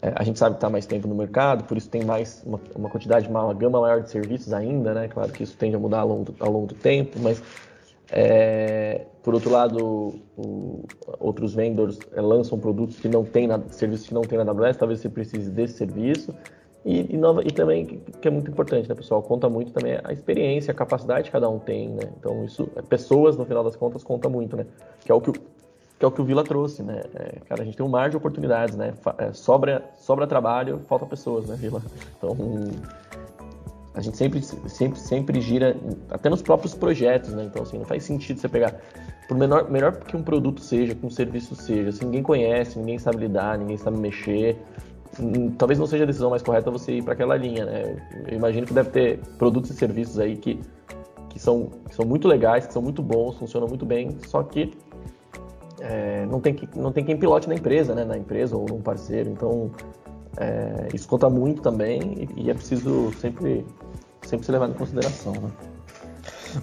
[0.00, 2.88] a gente sabe que está mais tempo no mercado, por isso tem mais uma, uma
[2.88, 5.08] quantidade, uma, gama maior de serviços ainda, né?
[5.08, 7.42] Claro que isso tende a mudar ao longo do, ao longo do tempo, mas
[8.10, 10.84] é, por outro lado, o,
[11.18, 14.76] outros vendors é, lançam produtos que não tem na, serviços que não tem na AWS,
[14.76, 16.34] talvez você precise desse serviço.
[16.84, 19.20] E, e, nova, e também, que é muito importante, né, pessoal?
[19.22, 22.04] Conta muito também a experiência, a capacidade que cada um tem, né?
[22.18, 24.64] Então, isso, é, pessoas, no final das contas, conta muito, né?
[25.00, 25.32] Que é o que
[25.98, 27.02] que, é o, que o Vila trouxe, né?
[27.14, 28.94] É, cara, a gente tem um mar de oportunidades, né?
[29.18, 31.82] É, sobra, sobra trabalho, falta pessoas, né, Vila?
[32.16, 32.36] Então,
[33.94, 35.76] a gente sempre, sempre, sempre gira,
[36.08, 37.44] até nos próprios projetos, né?
[37.44, 38.76] Então, assim, não faz sentido você pegar,
[39.26, 42.98] por menor, melhor que um produto seja, que um serviço seja, se ninguém conhece, ninguém
[42.98, 44.56] sabe lidar, ninguém sabe mexer,
[45.18, 47.96] hum, talvez não seja a decisão mais correta você ir para aquela linha, né?
[48.28, 50.60] Eu imagino que deve ter produtos e serviços aí que,
[51.30, 54.72] que, são, que são muito legais, que são muito bons, funcionam muito bem, só que
[55.80, 58.04] é, não, tem que, não tem quem pilote na empresa, né?
[58.04, 59.70] Na empresa ou num parceiro, então
[60.40, 63.66] É, isso conta muito também e, e, é preciso sempre,
[64.22, 65.50] sempre ser levado em consideração, né?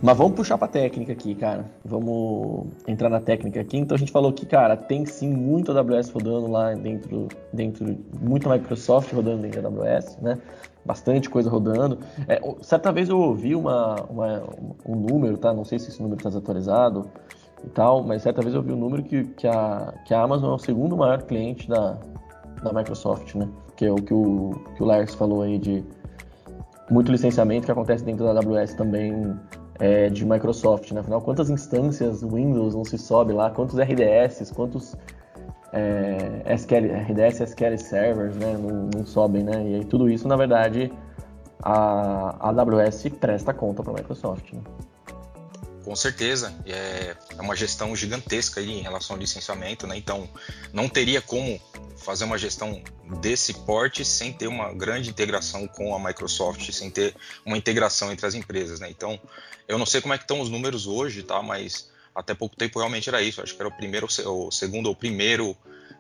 [0.02, 1.66] Mas vamos puxar para técnica aqui, cara.
[1.84, 3.78] Vamos entrar na técnica aqui.
[3.78, 8.50] Então a gente falou que, cara, tem sim muito AWS rodando lá dentro, dentro muito
[8.50, 10.38] Microsoft rodando dentro da AWS, né?
[10.86, 12.00] Bastante coisa rodando.
[12.28, 14.44] É, certa vez eu ouvi uma, uma,
[14.86, 15.54] um número, tá?
[15.54, 17.10] Não sei se esse número está desatualizado
[17.66, 20.52] e tal, mas certa vez eu ouvi um número que, que, a, que a Amazon
[20.52, 21.98] é o segundo maior cliente da,
[22.64, 23.48] da Microsoft, né?
[23.76, 25.84] Que é o que o, que o Lars falou aí de
[26.90, 29.36] muito licenciamento que acontece dentro da AWS também
[29.80, 31.02] é, de Microsoft, né?
[31.02, 34.96] Afinal, quantas instâncias Windows não se sobe lá, quantos RDS, quantos
[35.74, 38.58] é, SQL, RDS SQL servers né?
[38.58, 39.64] não, não sobem, né?
[39.68, 40.94] E aí tudo isso, na verdade,
[41.62, 44.54] a, a AWS presta conta para a Microsoft.
[44.54, 44.62] Né?
[45.86, 49.96] Com certeza, é, é uma gestão gigantesca aí em relação ao licenciamento, né?
[49.96, 50.28] Então,
[50.74, 51.62] não teria como
[51.96, 52.82] fazer uma gestão
[53.22, 58.26] desse porte sem ter uma grande integração com a Microsoft, sem ter uma integração entre
[58.26, 58.90] as empresas, né?
[58.90, 59.22] Então,
[59.68, 61.44] eu não sei como é que estão os números hoje, tá?
[61.44, 63.40] Mas até pouco tempo realmente era isso.
[63.40, 65.56] Acho que era o primeiro, o segundo ou primeiro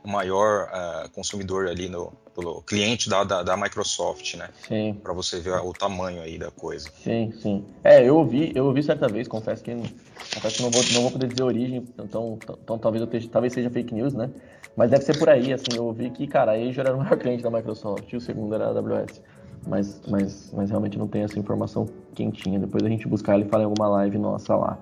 [0.06, 4.50] maior uh, consumidor ali no pelo cliente da, da, da Microsoft, né?
[4.68, 5.00] Sim.
[5.02, 6.90] Para você ver o tamanho aí da coisa.
[7.02, 7.66] Sim, sim.
[7.82, 11.12] É, eu ouvi, eu ouvi certa vez, confesso que, confesso que não vou, não vou
[11.12, 14.30] poder dizer origem, então, então talvez eu esteja, talvez seja fake news, né?
[14.76, 17.16] Mas deve ser por aí, assim, eu ouvi que, cara, a Azure era o maior
[17.18, 19.22] cliente da Microsoft e o segundo era a AWS.
[19.66, 22.60] Mas, mas, mas realmente não tem essa informação quentinha.
[22.60, 24.78] Depois a gente buscar ele e fala em alguma live nossa lá.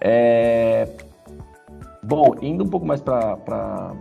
[0.00, 0.88] É...
[2.08, 3.94] Bom, indo um pouco mais para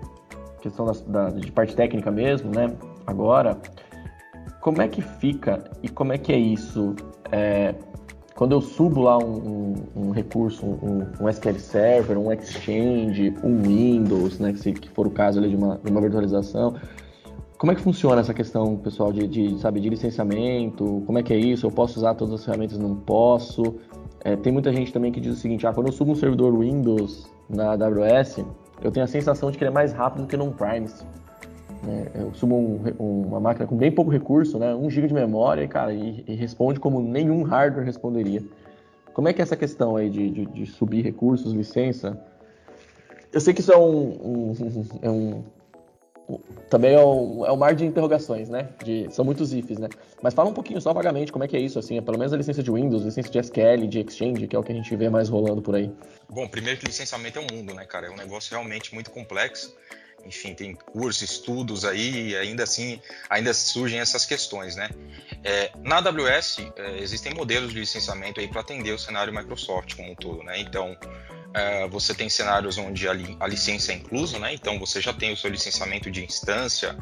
[0.61, 2.73] questão da, da, de parte técnica mesmo, né?
[3.05, 3.57] Agora,
[4.61, 6.95] como é que fica e como é que é isso?
[7.29, 7.75] É,
[8.33, 13.61] quando eu subo lá um, um, um recurso, um, um, SQL Server, um Exchange, um
[13.61, 16.75] Windows, né, que, se, que for o caso ali de uma, de uma virtualização,
[17.57, 21.03] como é que funciona essa questão, pessoal, de, de, sabe, de licenciamento?
[21.05, 21.65] Como é que é isso?
[21.65, 22.77] Eu posso usar todas as ferramentas?
[22.77, 23.75] Não posso?
[24.23, 26.57] É, tem muita gente também que diz o seguinte, ah, quando eu subo um servidor
[26.57, 28.43] Windows na AWS,
[28.81, 31.05] eu tenho a sensação de que ele é mais rápido do que no Primes.
[31.83, 32.07] Né?
[32.15, 34.73] Eu subo um, uma máquina com bem pouco recurso, né?
[34.73, 38.43] 1 GB de memória, cara, e, e, responde como nenhum hardware responderia.
[39.13, 42.19] Como é que é essa questão aí de, de, de subir recursos, licença?
[43.31, 44.53] Eu sei que isso é um, um,
[45.01, 45.43] é um
[46.69, 48.69] também é um, é um mar de interrogações, né?
[48.83, 49.87] De, são muitos ifs, né?
[50.21, 52.33] Mas fala um pouquinho só vagamente como é que é isso, assim, é pelo menos
[52.33, 54.93] a licença de Windows, licença de SQL, de Exchange, que é o que a gente
[54.95, 55.91] vê mais rolando por aí.
[56.29, 58.07] Bom, primeiro que licenciamento é um mundo, né, cara?
[58.07, 59.75] É um negócio realmente muito complexo.
[60.27, 64.89] Enfim, tem cursos, estudos aí, e ainda assim, ainda surgem essas questões, né?
[65.43, 70.11] É, na AWS, é, existem modelos de licenciamento aí para atender o cenário Microsoft como
[70.11, 70.59] um todo, né?
[70.59, 70.97] Então,
[71.53, 74.53] é, você tem cenários onde a, li a, licença é inclusa, né?
[74.53, 76.97] Então você já tem o seu licenciamento de instância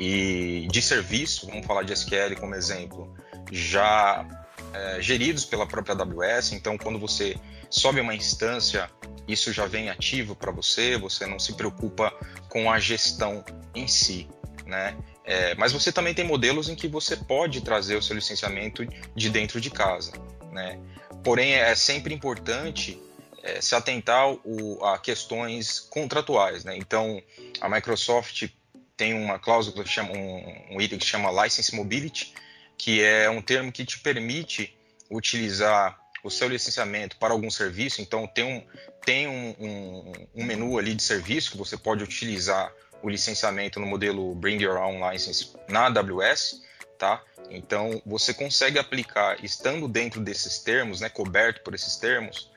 [0.00, 3.14] e de serviço, vamos falar de SQL como exemplo,
[3.50, 4.26] já
[4.72, 6.52] é, geridos pela própria AWS.
[6.52, 7.36] Então quando você
[7.70, 8.90] sobe uma instância,
[9.26, 12.12] isso já vem ativo para você, você não se preocupa
[12.48, 14.28] com a gestão em si,
[14.66, 14.96] né?
[15.24, 19.30] É, mas você também tem modelos em que você pode trazer o seu licenciamento de
[19.30, 20.12] dentro de casa,
[20.50, 20.78] né?
[21.22, 23.00] Porém, é sempre importante
[23.42, 26.64] é, se atentar o, a questões contratuais.
[26.64, 26.76] Né?
[26.76, 27.22] Então,
[27.60, 28.48] a Microsoft
[28.96, 32.34] tem uma cláusula que chama um, um, item que chama License Mobility,
[32.82, 34.76] que é um termo que te permite
[35.08, 38.02] utilizar o seu licenciamento para algum serviço.
[38.02, 38.66] Então, tem um,
[39.04, 43.86] tem um, um, um menu ali de serviço que você pode utilizar o licenciamento no
[43.86, 46.60] modelo Bring Your Own License na AWS.
[46.98, 47.22] Tá?
[47.50, 52.50] Então, você consegue aplicar, estando dentro desses termos, né, coberto por esses termos,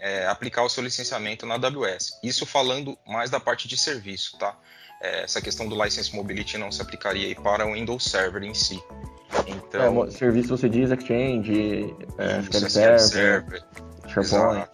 [0.00, 2.18] é, aplicar o seu licenciamento na AWS.
[2.24, 4.58] Isso falando mais da parte de serviço, tá?
[5.00, 8.82] É, essa questão do License Mobility não se aplicaria para o Windows Server em si.
[9.46, 13.64] Então, é, serviço você diz Exchange, é, SQL Server,
[14.08, 14.68] SharePoint,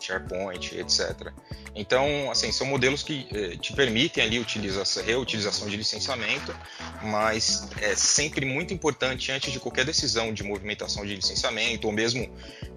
[0.00, 1.32] SharePoint, etc.
[1.74, 6.54] Então, assim, são modelos que eh, te permitem ali utilização, reutilização de licenciamento,
[7.02, 12.30] mas é sempre muito importante antes de qualquer decisão de movimentação de licenciamento ou mesmo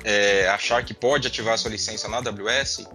[0.04, 2.88] é, achar que pode ativar sua licença na AWS,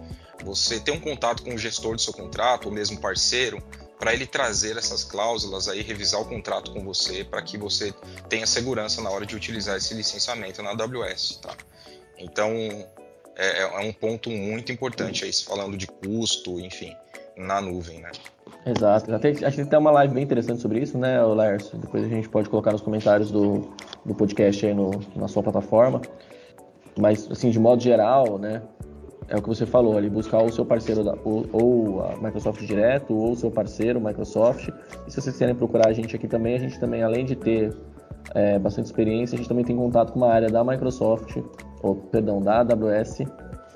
[0.43, 3.63] você ter um contato com o gestor do seu contrato ou mesmo parceiro
[4.03, 7.93] para ele trazer essas cláusulas aí, revisar o contrato com você para que você
[8.27, 11.55] tenha segurança na hora de utilizar esse licenciamento na AWS, tá?
[12.19, 12.51] Então,
[13.37, 16.93] é, é, um ponto muito importante aí, falando de custo, enfim,
[17.37, 18.11] na nuvem, né?
[18.65, 19.15] Exato.
[19.15, 21.71] Até, acho que tem uma live bem interessante sobre isso, né, Lars?
[21.73, 26.01] Depois a gente pode colocar nos comentários do, do podcast aí no, na sua plataforma.
[26.99, 28.61] Mas, assim, de modo geral, né,
[29.27, 32.61] é o que você falou ali, buscar o seu parceiro da, ou, ou, a Microsoft
[32.65, 34.69] direto, ou o seu parceiro, Microsoft.
[35.07, 37.75] E se vocês querem procurar a gente aqui também, a gente também, além de ter
[38.33, 41.37] é, bastante experiência, a gente também tem contato com uma área da Microsoft,
[41.81, 43.21] ou perdão, da AWS,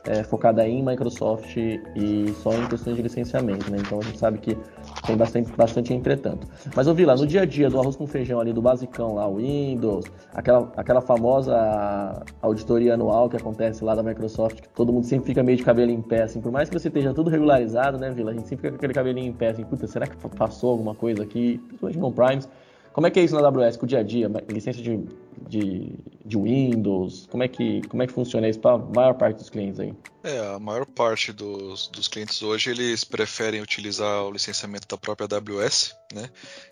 [0.05, 3.77] é, focada em Microsoft e só em questões de licenciamento, né?
[3.79, 4.57] Então a gente sabe que
[5.05, 6.47] tem bastante, bastante entretanto.
[6.75, 9.15] Mas eu vi lá, no dia a dia do arroz com feijão ali, do basicão
[9.15, 15.05] lá, Windows, aquela, aquela famosa auditoria anual que acontece lá da Microsoft, que todo mundo
[15.05, 17.97] sempre fica meio de cabelo em pé, assim, por mais que você esteja tudo regularizado,
[17.97, 18.31] né, Vila?
[18.31, 20.95] A gente sempre fica com aquele cabelinho em pé, assim, puta, será que passou alguma
[20.95, 21.57] coisa aqui?
[21.57, 22.49] Principalmente no Primes.
[22.93, 24.27] Como é que é isso na AWS com o dia a dia?
[24.49, 24.99] Licença de,
[25.47, 25.93] de,
[26.25, 27.27] de Windows?
[27.29, 29.93] Como é, que, como é que funciona isso para a maior parte dos clientes aí?
[30.23, 35.27] É, a maior parte dos, dos clientes hoje eles preferem utilizar o licenciamento da própria
[35.29, 36.29] AWS, né?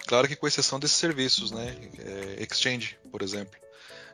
[0.07, 1.75] Claro que com exceção desses serviços, né?
[1.99, 3.59] É, Exchange, por exemplo.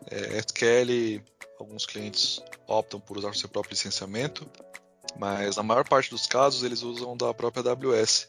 [0.09, 1.21] É, SQL,
[1.59, 4.47] alguns clientes optam por usar o seu próprio licenciamento,
[5.17, 8.27] mas na maior parte dos casos eles usam da própria AWS.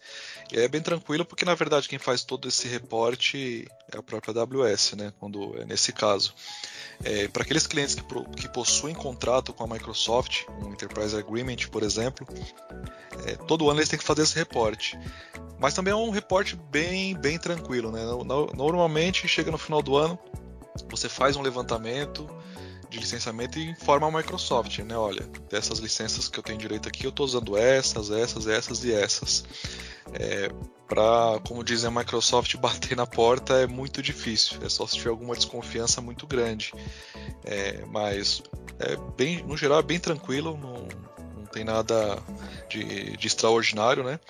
[0.52, 4.40] E é bem tranquilo porque na verdade quem faz todo esse reporte é a própria
[4.40, 5.12] AWS, né?
[5.18, 6.34] Quando é nesse caso.
[7.04, 8.02] É, Para aqueles clientes que,
[8.36, 12.26] que, possuem contrato com a Microsoft, um Enterprise Agreement, por exemplo,
[13.26, 14.98] é, todo ano eles têm que fazer esse reporte.
[15.58, 18.00] Mas também é um reporte bem, bem tranquilo, né?
[18.54, 20.18] Normalmente chega no final do ano,
[20.88, 22.28] você faz um levantamento
[22.92, 24.96] de licenciamento e informa a Microsoft, né?
[24.96, 28.92] Olha, dessas licenças que eu tenho direito aqui, eu estou usando essas, essas, essas e
[28.92, 29.44] essas.
[30.12, 30.50] É,
[30.86, 34.58] para, como dizem a Microsoft, bater na porta é muito difícil.
[34.62, 36.72] É só se tiver alguma desconfiança muito grande.
[37.44, 38.42] É, mas,
[38.78, 40.58] é bem, no geral, é bem tranquilo.
[40.58, 40.86] Não,
[41.38, 42.22] não tem nada
[42.68, 44.20] de, de extraordinário, né?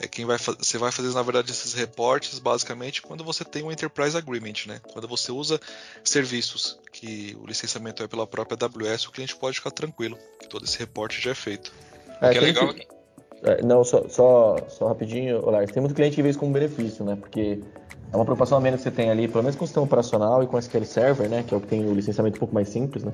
[0.00, 3.70] É quem vai você vai fazer na verdade esses reportes basicamente quando você tem um
[3.70, 4.80] enterprise agreement, né?
[4.92, 5.60] Quando você usa
[6.02, 10.64] serviços que o licenciamento é pela própria AWS, o cliente pode ficar tranquilo que todo
[10.64, 11.72] esse reporte já é feito.
[12.20, 12.72] É, que é legal.
[12.72, 12.88] Que...
[13.42, 17.04] É, não, só, só, só rapidinho, Lars, tem muito cliente que vê isso como benefício,
[17.04, 17.16] né?
[17.16, 17.60] Porque
[18.12, 20.42] é uma preocupação a menos que você tem ali, pelo menos com o sistema operacional
[20.42, 21.44] e com SQL Server, né?
[21.46, 23.12] Que é o que tem o licenciamento um pouco mais simples, né?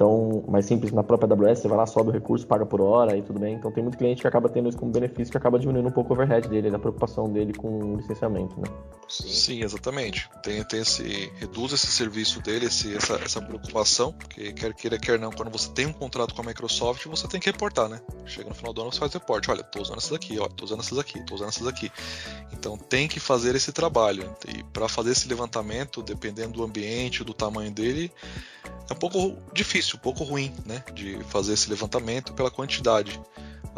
[0.00, 3.18] Então, mais simples na própria AWS, você vai lá, sobe o recurso, paga por hora
[3.18, 3.56] e tudo bem.
[3.56, 6.14] Então, tem muito cliente que acaba tendo isso como benefício, que acaba diminuindo um pouco
[6.14, 8.66] o overhead dele, da preocupação dele com o licenciamento, né?
[9.10, 10.26] Sim, exatamente.
[10.42, 15.18] Tem, tem esse, reduz esse serviço dele, esse, essa, essa preocupação, porque quer queira, quer
[15.18, 18.00] não, quando você tem um contrato com a Microsoft, você tem que reportar, né?
[18.24, 19.50] Chega no final do ano, você faz reporte.
[19.50, 21.92] Olha, tô usando essas aqui, ó, tô usando essas aqui, tô usando essas aqui.
[22.54, 24.34] Então, tem que fazer esse trabalho.
[24.48, 28.10] E para fazer esse levantamento, dependendo do ambiente, do tamanho dele,
[28.88, 33.20] é um pouco difícil, um pouco ruim, né, de fazer esse levantamento pela quantidade.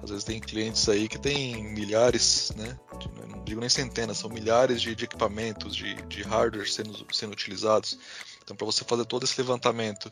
[0.03, 4.31] Às vezes tem clientes aí que tem milhares, né, de, não digo nem centenas, são
[4.31, 7.99] milhares de, de equipamentos, de, de hardware sendo, sendo utilizados.
[8.43, 10.11] Então, para você fazer todo esse levantamento,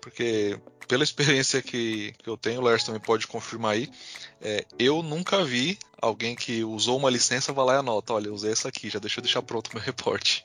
[0.00, 3.88] porque pela experiência que, que eu tenho, o Lars também pode confirmar aí,
[4.40, 8.52] é, eu nunca vi alguém que usou uma licença vai lá e anota, olha, usei
[8.52, 10.44] essa aqui, já deixa eu deixar pronto meu reporte.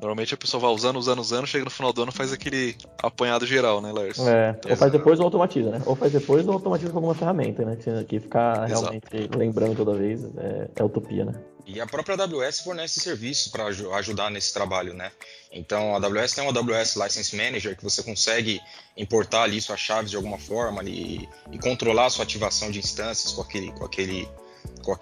[0.00, 3.46] Normalmente a pessoa vai usando, usando, usando, chega no final do ano faz aquele apanhado
[3.46, 4.18] geral, né, Lars?
[4.18, 5.82] É, então, ou faz depois ou automatiza, né?
[5.86, 7.76] Ou faz depois ou automatiza com alguma ferramenta, né?
[8.06, 9.38] Que ficar realmente Exato.
[9.38, 11.34] lembrando toda vez é, é, utopia, né?
[11.66, 15.10] E a própria AWS fornece serviços para ajudar nesse trabalho, né?
[15.50, 18.60] Então a AWS tem uma AWS License Manager que você consegue
[18.96, 23.32] importar ali suas chaves de alguma forma ali, e controlar a sua ativação de instâncias
[23.32, 24.28] com aquele, com aquele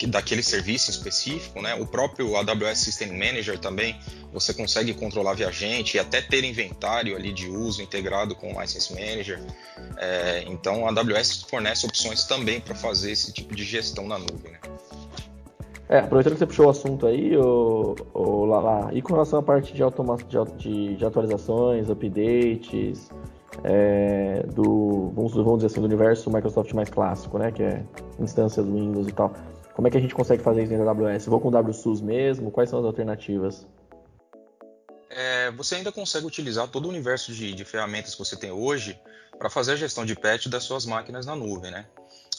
[0.09, 1.75] daquele serviço específico, né?
[1.75, 3.99] O próprio AWS System Manager também
[4.33, 8.93] você consegue controlar viajante e até ter inventário ali de uso integrado com o License
[8.93, 9.41] Manager.
[9.99, 14.53] É, então a AWS fornece opções também para fazer esse tipo de gestão na nuvem.
[14.53, 14.59] Né?
[15.89, 19.43] É, aproveitando que você puxou o assunto aí, o, o Lala, e com relação à
[19.43, 20.17] parte de, automa
[20.57, 23.11] de, de atualizações, updates,
[23.65, 27.85] é, do, vamos, vamos dizer assim, do universo Microsoft mais clássico, né, que é
[28.19, 29.33] instâncias Windows e tal.
[29.75, 31.27] Como é que a gente consegue fazer isso dentro da AWS?
[31.27, 32.51] Vou com o WSUS mesmo?
[32.51, 33.67] Quais são as alternativas?
[35.09, 38.99] É, você ainda consegue utilizar todo o universo de, de ferramentas que você tem hoje
[39.39, 41.87] para fazer a gestão de patch das suas máquinas na nuvem, né?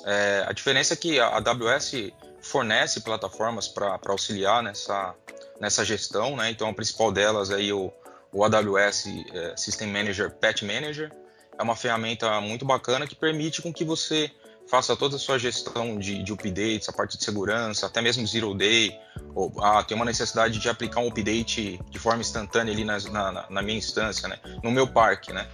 [0.05, 5.15] É, a diferença é que a AWS fornece plataformas para auxiliar nessa,
[5.59, 6.49] nessa gestão, né?
[6.51, 7.91] Então a principal delas é o,
[8.33, 11.11] o AWS é, System Manager Patch Manager.
[11.57, 14.31] É uma ferramenta muito bacana que permite com que você
[14.67, 18.53] faça toda a sua gestão de, de updates, a parte de segurança, até mesmo zero
[18.55, 18.97] day,
[19.35, 23.45] ou ah, tem uma necessidade de aplicar um update de forma instantânea ali na, na,
[23.49, 24.39] na minha instância, né?
[24.63, 25.47] no meu parque, né?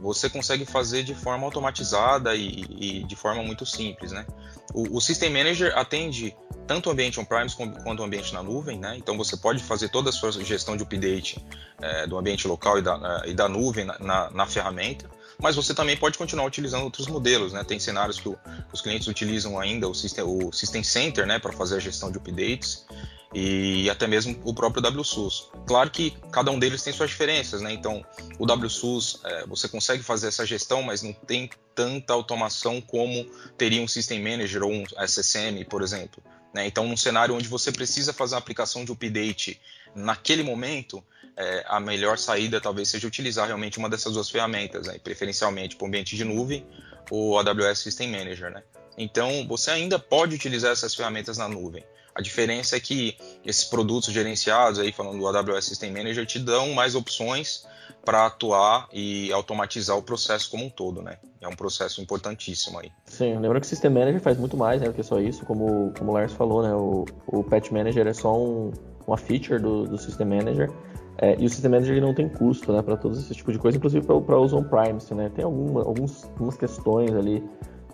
[0.00, 4.26] Você consegue fazer de forma automatizada e, e de forma muito simples, né?
[4.74, 6.36] O, o, System Manager atende
[6.66, 8.96] tanto o ambiente on-premise quanto o ambiente na nuvem, né?
[8.96, 11.44] Então você pode fazer toda a sua gestão de update
[11.80, 15.08] é, do ambiente local e da, e da nuvem na, na, na ferramenta
[15.38, 17.64] mas você também pode continuar utilizando outros modelos, né?
[17.64, 18.38] Tem cenários que, o,
[18.72, 22.18] os clientes utilizam ainda o System, o System Center, né, para fazer a gestão de
[22.18, 22.86] updates
[23.34, 25.50] e até mesmo o próprio WSUS.
[25.66, 27.72] Claro que cada um deles tem suas diferenças, né?
[27.72, 28.04] Então,
[28.38, 33.24] o WSUS é, você consegue fazer essa gestão, mas não tem tanta automação como
[33.58, 36.22] teria um System Manager ou um SSM, por exemplo.
[36.54, 36.66] Né?
[36.68, 39.60] Então, num cenário onde você precisa fazer uma aplicação de update
[39.94, 41.02] naquele momento,
[41.36, 44.98] é, a melhor saída talvez seja utilizar realmente uma dessas duas ferramentas, né?
[45.02, 46.64] preferencialmente para o ambiente de nuvem
[47.10, 48.52] ou AWS System Manager.
[48.52, 48.62] Né?
[48.96, 51.84] Então, você ainda pode utilizar essas ferramentas na nuvem.
[52.14, 56.72] A diferença é que esses produtos gerenciados, aí falando do AWS System Manager, te dão
[56.72, 57.66] mais opções
[58.04, 61.16] para atuar e automatizar o processo como um todo, né?
[61.40, 62.92] É um processo importantíssimo aí.
[63.06, 65.92] Sim, lembrando que o System Manager faz muito mais né, do que só isso, como,
[65.98, 66.72] como o Lars falou, né?
[66.74, 68.70] O, o Patch Manager é só um,
[69.06, 70.70] uma feature do, do System Manager.
[71.18, 73.76] É, e o System Manager não tem custo né, para todos esse tipo de coisa,
[73.78, 75.12] inclusive para uso on-premise.
[75.14, 75.30] Né?
[75.34, 77.42] Tem alguma, alguns, algumas questões ali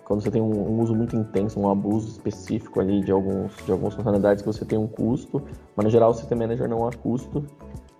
[0.05, 3.71] quando você tem um, um, uso muito intenso, um abuso específico ali de, alguns, de
[3.71, 5.41] algumas funcionalidades que você tem um custo,
[5.75, 7.43] mas no geral o System Manager não há custo,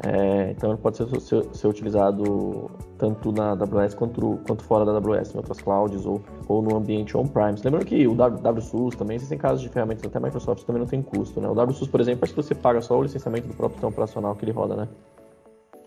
[0.04, 4.94] é, então ele pode ser, ser, ser, utilizado tanto na AWS quanto, quanto fora da
[4.94, 7.64] AWS, em outras clouds ou, ou no ambiente on-premise.
[7.64, 11.40] Lembrando que o WSUS também, existem casos de ferramentas até Microsoft também não tem custo,
[11.40, 11.48] né?
[11.48, 14.36] O WSUS, por exemplo, acho que você paga só o licenciamento do próprio sistema operacional
[14.36, 14.88] que ele roda, né?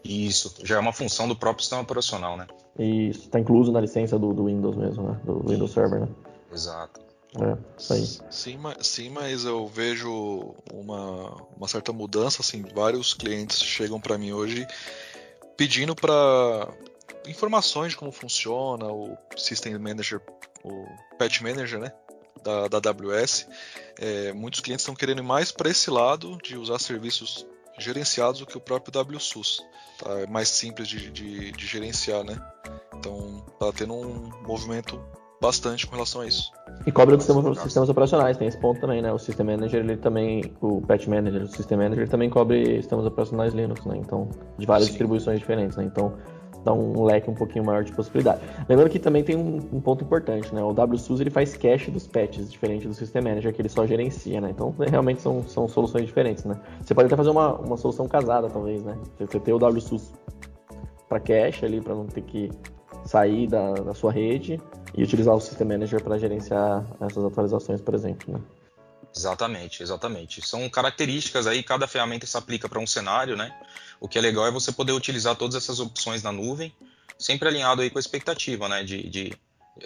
[0.05, 2.47] Isso, já é uma função do próprio sistema operacional, né?
[2.79, 5.21] Isso, está incluso na licença do, do, Windows mesmo, né?
[5.25, 6.09] Do Windows Server, né?
[6.53, 7.01] Exato.
[7.41, 8.07] É, isso aí.
[8.31, 14.19] Sim, mas, sim, mas eu vejo uma, uma certa mudança, assim, vários clientes chegam para
[14.19, 14.67] mim hoje
[15.57, 16.69] pedindo para
[17.27, 20.21] informações de como funciona o System Manager,
[20.63, 20.87] o
[21.19, 21.93] Patch Manager, né?
[22.43, 23.49] Da, da AWS.
[23.99, 27.47] É, muitos clientes estão querendo ir mais para esse lado de usar serviços
[27.79, 29.63] gerenciados do que o próprio WSUS.
[29.99, 30.21] Tá?
[30.21, 32.37] É mais simples de, de, de gerenciar, né?
[32.95, 35.01] Então tá tendo um movimento
[35.41, 36.51] bastante com relação a isso.
[36.87, 39.13] E cobra dos sistemas, sistemas, operacionais, tem esse ponto também, né?
[39.13, 43.53] O System Manager, ele também, o Patch Manager, o System Manager também cobre sistemas operacionais
[43.53, 43.97] Linux, né?
[43.99, 44.93] Então, de várias Sim.
[44.93, 45.85] distribuições diferentes, né?
[45.85, 46.17] Então,
[46.65, 48.41] dá um leque um pouquinho maior de possibilidade.
[48.69, 50.63] Lembrando que também tem um, um, ponto importante, né?
[50.63, 54.41] O WSUS ele faz cache dos patches, diferente do System Manager, que ele só gerencia,
[54.41, 54.51] né?
[54.51, 56.59] Então, realmente são, são soluções diferentes, né?
[56.81, 58.97] Você pode até fazer uma, uma solução casada, talvez, né?
[59.19, 60.13] Você ter o WSUS
[61.09, 62.51] para cache ali, para não ter que
[63.05, 64.61] sair da, da sua rede
[64.97, 68.41] e utilizar o System Manager para gerenciar essas atualizações, por exemplo, né?
[69.17, 70.47] Exatamente, exatamente.
[70.47, 73.57] São características aí, cada ferramenta se aplica para um cenário, né?
[74.01, 76.75] O que é legal é você poder utilizar todas essas opções na nuvem,
[77.17, 78.83] sempre alinhado aí com a expectativa, né?
[78.83, 79.33] De, de,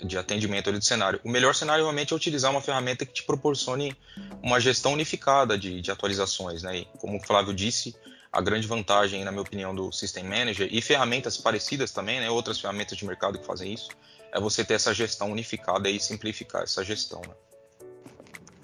[0.02, 1.20] de atendimento ali do cenário.
[1.22, 3.94] O melhor cenário realmente é utilizar uma ferramenta que te proporcione
[4.42, 6.78] uma gestão unificada de, de atualizações, né?
[6.78, 7.94] E como o Flávio disse,
[8.32, 12.30] a grande vantagem, na minha opinião, do System Manager e ferramentas parecidas também, né?
[12.30, 13.90] Outras ferramentas de mercado que fazem isso,
[14.32, 17.34] é você ter essa gestão unificada e simplificar essa gestão, né?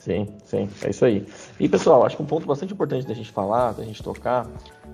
[0.05, 1.26] Sim, sim, é isso aí.
[1.59, 4.46] E pessoal, acho que um ponto bastante importante da gente falar, da gente tocar,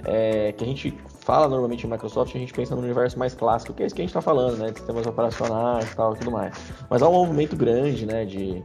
[0.05, 3.75] é que a gente fala normalmente em Microsoft, a gente pensa no universo mais clássico,
[3.75, 6.19] que é isso que a gente está falando, né, de sistemas operacionais e tal, e
[6.19, 6.55] tudo mais.
[6.89, 8.63] Mas há um movimento grande, né, de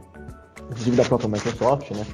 [0.70, 2.06] inclusive da própria Microsoft, né,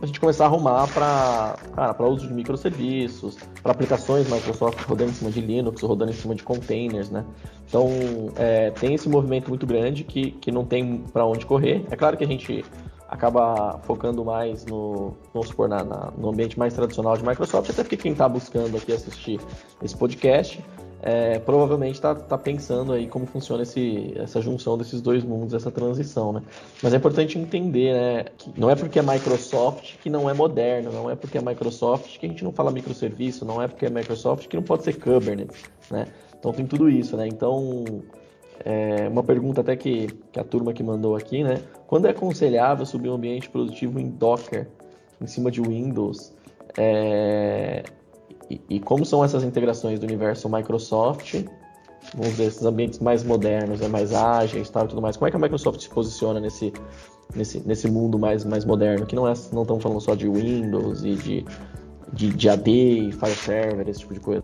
[0.00, 1.56] a gente começar a arrumar para
[1.94, 6.36] para uso de microserviços, para aplicações Microsoft rodando em cima de Linux, rodando em cima
[6.36, 7.24] de containers, né.
[7.66, 7.88] Então
[8.36, 11.84] é, tem esse movimento muito grande que, que não tem para onde correr.
[11.90, 12.64] É claro que a gente
[13.10, 17.82] acaba focando mais no, vamos supor, na, na, no ambiente mais tradicional de Microsoft, até
[17.82, 19.40] porque quem está buscando aqui assistir
[19.82, 20.64] esse podcast
[21.02, 25.72] é, provavelmente está tá pensando aí como funciona esse, essa junção desses dois mundos, essa
[25.72, 26.42] transição, né?
[26.82, 30.92] Mas é importante entender, né, que não é porque é Microsoft que não é moderno,
[30.92, 33.90] não é porque é Microsoft que a gente não fala microserviço, não é porque é
[33.90, 36.06] Microsoft que não pode ser Kubernetes, né?
[36.38, 37.26] Então tem tudo isso, né?
[37.26, 37.84] Então
[38.64, 41.62] é, uma pergunta até que, que a turma que mandou aqui, né?
[41.86, 44.68] Quando é aconselhável subir um ambiente produtivo em Docker,
[45.20, 46.32] em cima de Windows?
[46.76, 47.82] É,
[48.50, 51.42] e, e, como são essas integrações do universo Microsoft?
[52.14, 55.16] Vamos ver, esses ambientes mais modernos, é mais ágeis tal, e tudo mais.
[55.16, 56.72] Como é que a Microsoft se posiciona nesse,
[57.34, 59.06] nesse, nesse mundo mais, mais moderno?
[59.06, 61.44] Que não, é, não estamos falando só de Windows e de,
[62.12, 64.42] de, de AD e File Server, esse tipo de coisa.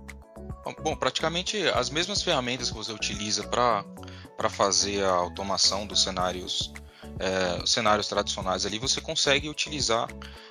[0.83, 6.73] Bom, praticamente as mesmas ferramentas que você utiliza para fazer a automação dos cenários,
[7.19, 10.09] é, cenários tradicionais ali, você consegue utilizar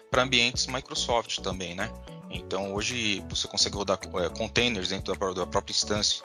[0.09, 1.91] para ambientes Microsoft também, né?
[2.37, 6.23] Então hoje você consegue rodar é, containers dentro da, da, própria instância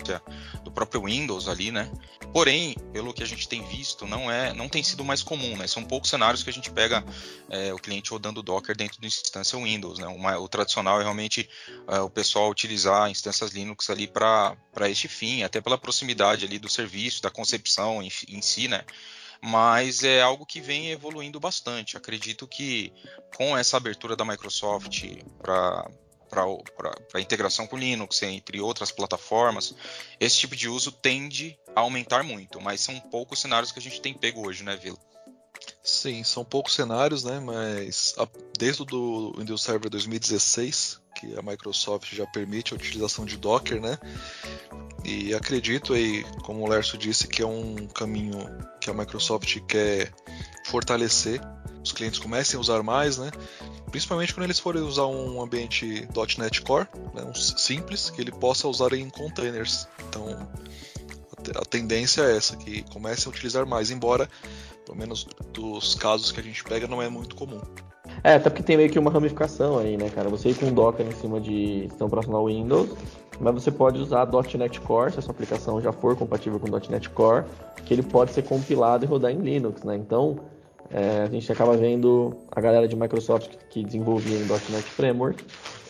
[0.65, 1.91] do próprio Windows ali, né?
[2.33, 5.67] Porém, pelo que a gente tem visto, não é, não tem sido mais comum, né?
[5.67, 7.05] São poucos cenários que a gente pega
[7.49, 10.07] é, o cliente rodando Docker dentro da instância Windows, né?
[10.07, 11.49] Uma, o tradicional é realmente
[11.89, 14.57] é, o pessoal utilizar instâncias Linux ali para
[14.89, 18.85] este fim, até pela proximidade ali do serviço, da concepção em, em si, né?
[19.43, 21.97] Mas é algo que vem evoluindo bastante.
[21.97, 22.93] Acredito que
[23.37, 25.05] com essa abertura da Microsoft
[25.41, 25.89] para
[26.31, 29.75] para a integração com Linux, entre outras plataformas,
[30.21, 34.01] esse tipo de uso tende a aumentar muito, mas são poucos cenários que a gente
[34.01, 34.97] tem pego hoje, né, Vila?
[35.83, 37.41] Sim, são poucos cenários, né?
[37.41, 38.29] Mas a,
[38.59, 43.81] desde o do Windows Server 2016, que a Microsoft já permite a utilização de Docker,
[43.81, 43.99] né?
[45.05, 48.39] E acredito aí, como o Lercio disse, que é um caminho
[48.81, 50.13] que a Microsoft quer
[50.67, 51.41] fortalecer.
[51.83, 53.31] Os clientes comecem a usar mais, né?
[53.91, 56.07] Principalmente quando eles forem usar um ambiente
[56.39, 57.25] .NET Core, né?
[57.25, 59.89] um simples, que ele possa usar em containers.
[60.09, 60.49] Então,
[61.55, 64.29] a tendência é essa, que comecem a utilizar mais, embora,
[64.85, 67.61] pelo menos dos casos que a gente pega, não é muito comum.
[68.23, 70.29] É, até porque tem meio que uma ramificação aí, né, cara?
[70.29, 72.91] Você ir com Docker em cima de sistema operacional Windows,
[73.41, 74.29] mas você pode usar
[74.59, 77.45] .NET Core, se a sua aplicação já for compatível com .NET Core,
[77.85, 79.97] que ele pode ser compilado e rodar em Linux, né?
[79.97, 80.39] Então,
[80.91, 85.45] é, a gente acaba vendo a galera de Microsoft que, que desenvolvia em .NET Framework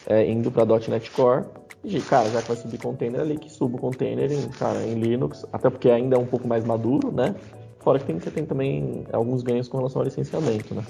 [0.06, 1.44] é, indo para .NET Core
[1.82, 4.94] e, cara, já que vai subir container ali, que suba o container em, cara, em
[4.94, 7.34] Linux, até porque ainda é um pouco mais maduro, né?
[7.80, 10.84] Fora que tem, tem também alguns ganhos com relação ao licenciamento, né?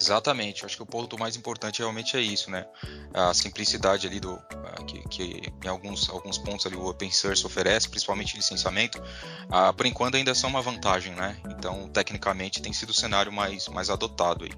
[0.00, 2.66] Exatamente, acho que o ponto mais importante realmente é isso, né?
[3.14, 4.38] A simplicidade ali do
[4.86, 9.02] que, que em alguns, alguns pontos ali o open source oferece, principalmente licenciamento,
[9.50, 11.36] ah, por enquanto ainda são uma vantagem, né?
[11.50, 14.52] Então, tecnicamente tem sido o cenário mais, mais adotado aí.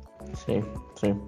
[0.44, 0.64] Sim,
[0.96, 1.20] sim.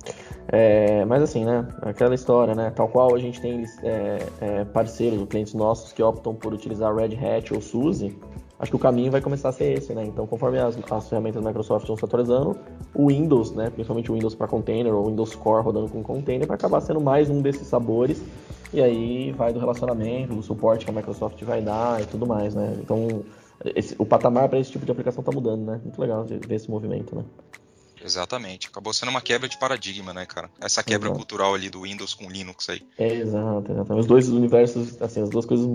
[0.49, 1.67] É, mas assim, né?
[1.83, 2.71] Aquela história, né?
[2.71, 7.17] Tal qual a gente tem é, é, parceiros, clientes nossos que optam por utilizar Red
[7.17, 8.19] Hat ou SUSE,
[8.61, 10.05] acho que o caminho vai começar a ser esse, né?
[10.05, 12.57] Então, conforme as, as ferramentas da Microsoft estão se atualizando,
[12.95, 16.57] o Windows, né, principalmente o Windows para container ou Windows Core rodando com container, vai
[16.57, 18.23] acabar sendo mais um desses sabores.
[18.73, 22.55] E aí vai do relacionamento, do suporte que a Microsoft vai dar e tudo mais,
[22.55, 22.79] né?
[22.81, 23.25] Então,
[23.75, 25.81] esse, o patamar para esse tipo de aplicação está mudando, né?
[25.83, 27.25] Muito legal ver esse movimento, né?
[28.05, 28.69] Exatamente.
[28.69, 30.51] Acabou sendo uma quebra de paradigma, né, cara?
[30.61, 31.19] Essa quebra exato.
[31.19, 32.83] cultural ali do Windows com Linux aí.
[32.99, 33.95] É, exato, exato.
[33.95, 35.67] Os dois universos, assim, as duas coisas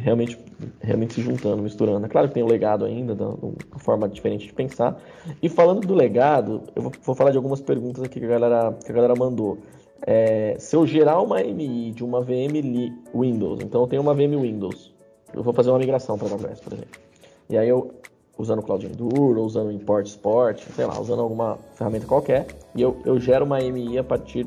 [0.00, 0.38] realmente,
[0.80, 2.06] realmente se juntando, misturando.
[2.06, 5.00] É claro que tem o legado ainda, da, uma forma diferente de pensar.
[5.42, 8.72] E falando do legado, eu vou, vou falar de algumas perguntas aqui que a galera,
[8.72, 9.58] que a galera mandou.
[10.06, 14.40] É, se eu gerar uma MI de uma VM Windows, então eu tenho uma VM
[14.40, 14.92] Windows,
[15.32, 17.00] eu vou fazer uma migração para a AWS, por exemplo.
[17.48, 17.94] E aí eu
[18.38, 22.46] usando o Cloud Endure, ou usando o Import Sport, sei lá, usando alguma ferramenta qualquer,
[22.74, 24.46] e eu, eu gero uma MI a partir,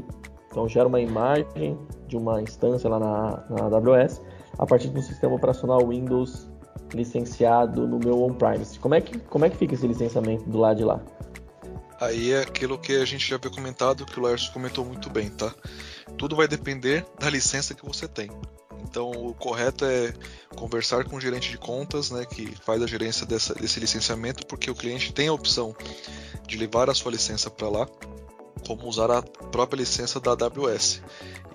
[0.52, 1.78] então gero uma imagem
[2.08, 4.22] de uma instância lá na, na AWS,
[4.58, 6.50] a partir do sistema operacional Windows
[6.94, 8.80] licenciado no meu on-premise.
[8.80, 11.02] Como, é que, como é que fica esse licenciamento do lado de lá?
[12.00, 15.30] Aí é aquilo que a gente já havia comentado, que o Lars comentou muito bem,
[15.30, 15.54] tá?
[16.18, 18.30] Tudo vai depender da licença que você tem.
[18.84, 20.14] Então, o correto é
[20.56, 24.70] conversar com o gerente de contas, né, que faz a gerência dessa, desse licenciamento, porque
[24.72, 25.76] o cliente tem a opção
[26.48, 27.88] de levar a sua licença para lá,
[28.66, 31.02] como usar a própria licença da AWS.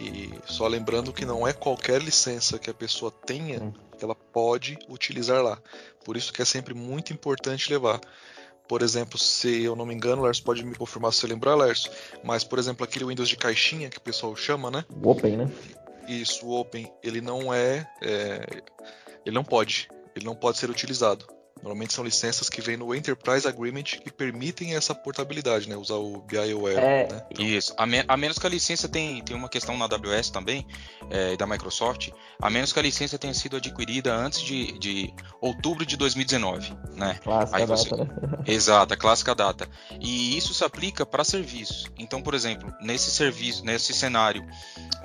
[0.00, 4.76] E só lembrando que não é qualquer licença que a pessoa tenha que ela pode
[4.88, 5.58] utilizar lá.
[6.04, 8.00] Por isso que é sempre muito importante levar.
[8.66, 11.88] Por exemplo, se eu não me engano, Lars pode me confirmar se eu lembrar, Lars,
[12.24, 14.84] mas por exemplo, aquele Windows de caixinha que o pessoal chama, né?
[15.02, 15.50] Open, né?
[16.08, 18.44] Isso, o Open, ele não é, é,
[19.24, 21.26] ele não pode, ele não pode ser utilizado.
[21.62, 25.76] Normalmente são licenças que vêm no Enterprise Agreement que permitem essa portabilidade, né?
[25.76, 26.76] Usar o BIOS.
[26.76, 27.26] É, né?
[27.30, 27.44] então...
[27.44, 27.72] Isso.
[27.76, 30.66] A, me, a, menos que a licença tem, tem uma questão na AWS também,
[31.08, 32.10] é, da Microsoft,
[32.40, 37.20] a menos que a licença tenha sido adquirida antes de, de outubro de 2019, né?
[37.22, 37.90] Clássica Aí você...
[37.90, 38.38] data, né?
[38.46, 39.68] Exato, a clássica data.
[40.00, 41.90] E isso se aplica para serviços.
[41.96, 44.44] Então, por exemplo, nesse serviço, nesse cenário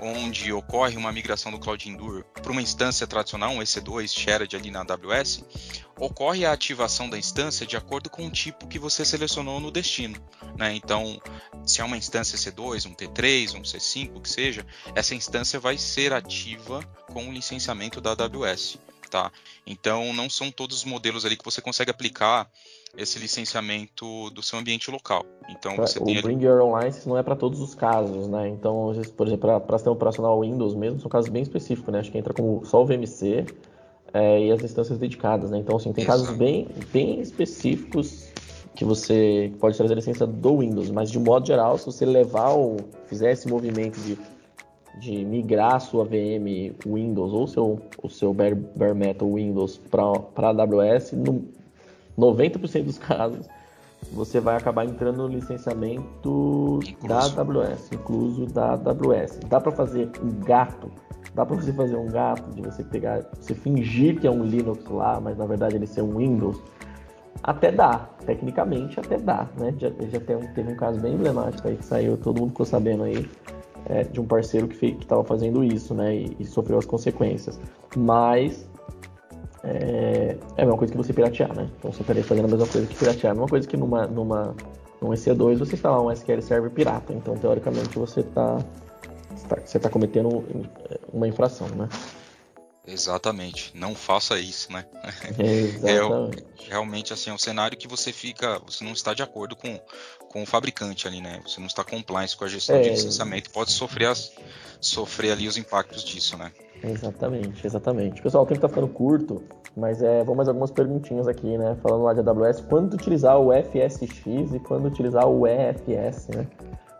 [0.00, 4.70] onde ocorre uma migração do Cloud Endure para uma instância tradicional, um EC2 shared ali
[4.70, 5.44] na AWS,
[5.98, 10.16] ocorre a ativação da instância de acordo com o tipo que você selecionou no destino.
[10.56, 10.74] Né?
[10.74, 11.20] Então,
[11.64, 16.12] se é uma instância C2, um T3, um C5, que seja, essa instância vai ser
[16.12, 16.82] ativa
[17.12, 18.78] com o licenciamento da AWS.
[19.10, 19.32] Tá?
[19.66, 22.48] Então, não são todos os modelos ali que você consegue aplicar
[22.96, 25.24] esse licenciamento do seu ambiente local.
[25.48, 28.48] Então você o tem Bring Your Own License não é para todos os casos, né?
[28.48, 32.00] Então, por exemplo, para sistema operacional Windows mesmo, são casos bem específicos, né?
[32.00, 33.46] Acho que entra como só o VMC
[34.12, 35.58] é, e as instâncias dedicadas, né?
[35.58, 38.32] Então, assim, tem casos bem, bem específicos
[38.74, 42.50] que você pode trazer a licença do Windows, mas de modo geral, se você levar
[42.50, 44.16] ou fizer esse movimento de
[44.98, 50.62] de migrar sua VM Windows ou seu, o seu bare, bare metal Windows para a
[50.62, 51.44] AWS, no
[52.18, 53.46] 90% dos casos,
[54.12, 57.34] você vai acabar entrando no licenciamento incluso.
[57.34, 59.40] da AWS, incluso da AWS.
[59.48, 60.90] Dá para fazer um gato,
[61.34, 64.84] dá para você fazer um gato de você pegar, você fingir que é um Linux
[64.88, 66.62] lá, mas na verdade ele ser um Windows.
[67.42, 69.72] Até dá, tecnicamente até dá, né?
[69.78, 73.04] Já, já tem, teve um caso bem emblemático aí que saiu, todo mundo ficou sabendo
[73.04, 73.28] aí,
[73.86, 76.16] é, de um parceiro que estava fazendo isso, né?
[76.16, 77.60] E, e, sofreu as consequências.
[77.96, 78.67] Mas
[79.64, 81.68] é, é a mesma coisa que você piratear, né?
[81.78, 83.32] Então você estaria fazendo a mesma coisa que piratear.
[83.32, 84.54] A mesma coisa que numa, numa,
[85.00, 87.12] num EC2 você instalar um SQL Server pirata.
[87.12, 88.58] Então, teoricamente, você está
[89.64, 90.44] você tá cometendo
[91.12, 91.88] uma infração, né?
[92.86, 93.70] Exatamente.
[93.74, 94.84] Não faça isso, né?
[95.38, 96.42] Exatamente.
[96.42, 98.58] É, realmente, assim, é um cenário que você fica...
[98.66, 99.78] Você não está de acordo com,
[100.28, 101.40] com o fabricante ali, né?
[101.46, 103.50] Você não está compliance com a gestão é, de licenciamento.
[103.50, 104.32] Pode sofrer, as,
[104.80, 106.52] sofrer ali os impactos disso, né?
[106.82, 108.22] Exatamente, exatamente.
[108.22, 109.42] Pessoal, o tempo está ficando curto,
[109.76, 111.76] mas é, vamos mais algumas perguntinhas aqui, né?
[111.82, 116.46] Falando lá de AWS, quando utilizar o FSX e quando utilizar o EFS, né?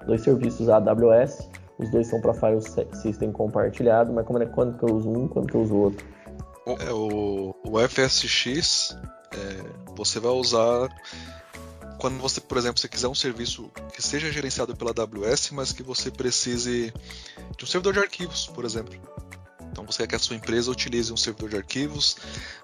[0.06, 1.48] Dois serviços AWS,
[1.78, 2.60] os dois são para file
[2.94, 5.80] system compartilhado, mas como é, quando que eu uso um, quando que eu uso o
[5.82, 6.06] outro?
[6.66, 8.96] É, o, o FSX
[9.32, 10.88] é, você vai usar
[11.98, 15.82] quando você, por exemplo, você quiser um serviço que seja gerenciado pela AWS, mas que
[15.82, 16.92] você precise
[17.56, 18.98] de um servidor de arquivos, por exemplo.
[19.70, 22.16] Então você quer que a sua empresa utilize um servidor de arquivos,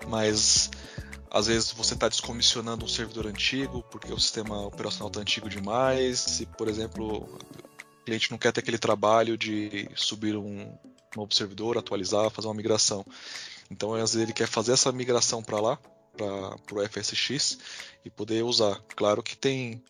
[0.08, 0.70] mas
[1.30, 6.20] às vezes você está descomissionando um servidor antigo porque o sistema operacional está antigo demais.
[6.20, 10.72] Se, por exemplo, o cliente não quer ter aquele trabalho de subir um
[11.16, 13.04] novo servidor, atualizar, fazer uma migração.
[13.70, 15.78] Então, às vezes, ele quer fazer essa migração para lá,
[16.16, 17.58] para o FSX,
[18.04, 18.80] e poder usar.
[18.96, 19.82] Claro que tem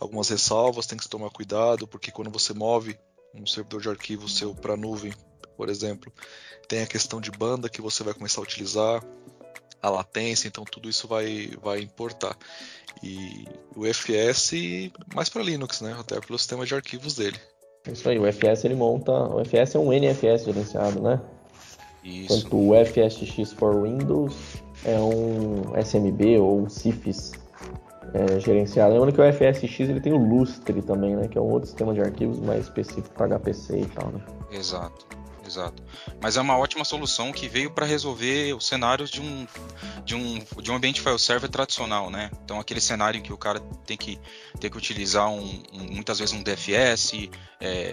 [0.00, 2.98] algumas ressalvas, tem que se tomar cuidado, porque quando você move
[3.34, 5.12] um servidor de arquivo seu para a nuvem,
[5.56, 6.12] por exemplo,
[6.68, 9.04] tem a questão de banda que você vai começar a utilizar,
[9.80, 12.36] a latência, então tudo isso vai, vai importar.
[13.02, 13.44] E
[13.76, 14.52] o FS
[15.14, 15.96] mais para Linux, né?
[15.98, 17.38] Até pelo sistema de arquivos dele.
[17.86, 19.12] Isso aí, o FS ele monta.
[19.12, 21.20] O FS é um NFS gerenciado, né?
[22.02, 22.38] Isso.
[22.38, 24.34] Enquanto o FSX for Windows
[24.84, 27.32] é um SMB ou um CIFS
[28.14, 28.92] é, gerenciado.
[28.92, 31.28] Lembrando que o FSX ele tem o Lustre também, né?
[31.28, 34.20] Que é um outro sistema de arquivos mais específico para HPC e tal, né?
[34.50, 35.18] Exato
[35.48, 35.82] exato.
[36.20, 39.46] Mas é uma ótima solução que veio para resolver os cenários de um,
[40.04, 42.30] de um, de um ambiente file server tradicional, né?
[42.44, 44.20] Então aquele cenário em que o cara tem que,
[44.60, 47.28] tem que utilizar um, um muitas vezes um DFS,
[47.60, 47.92] é,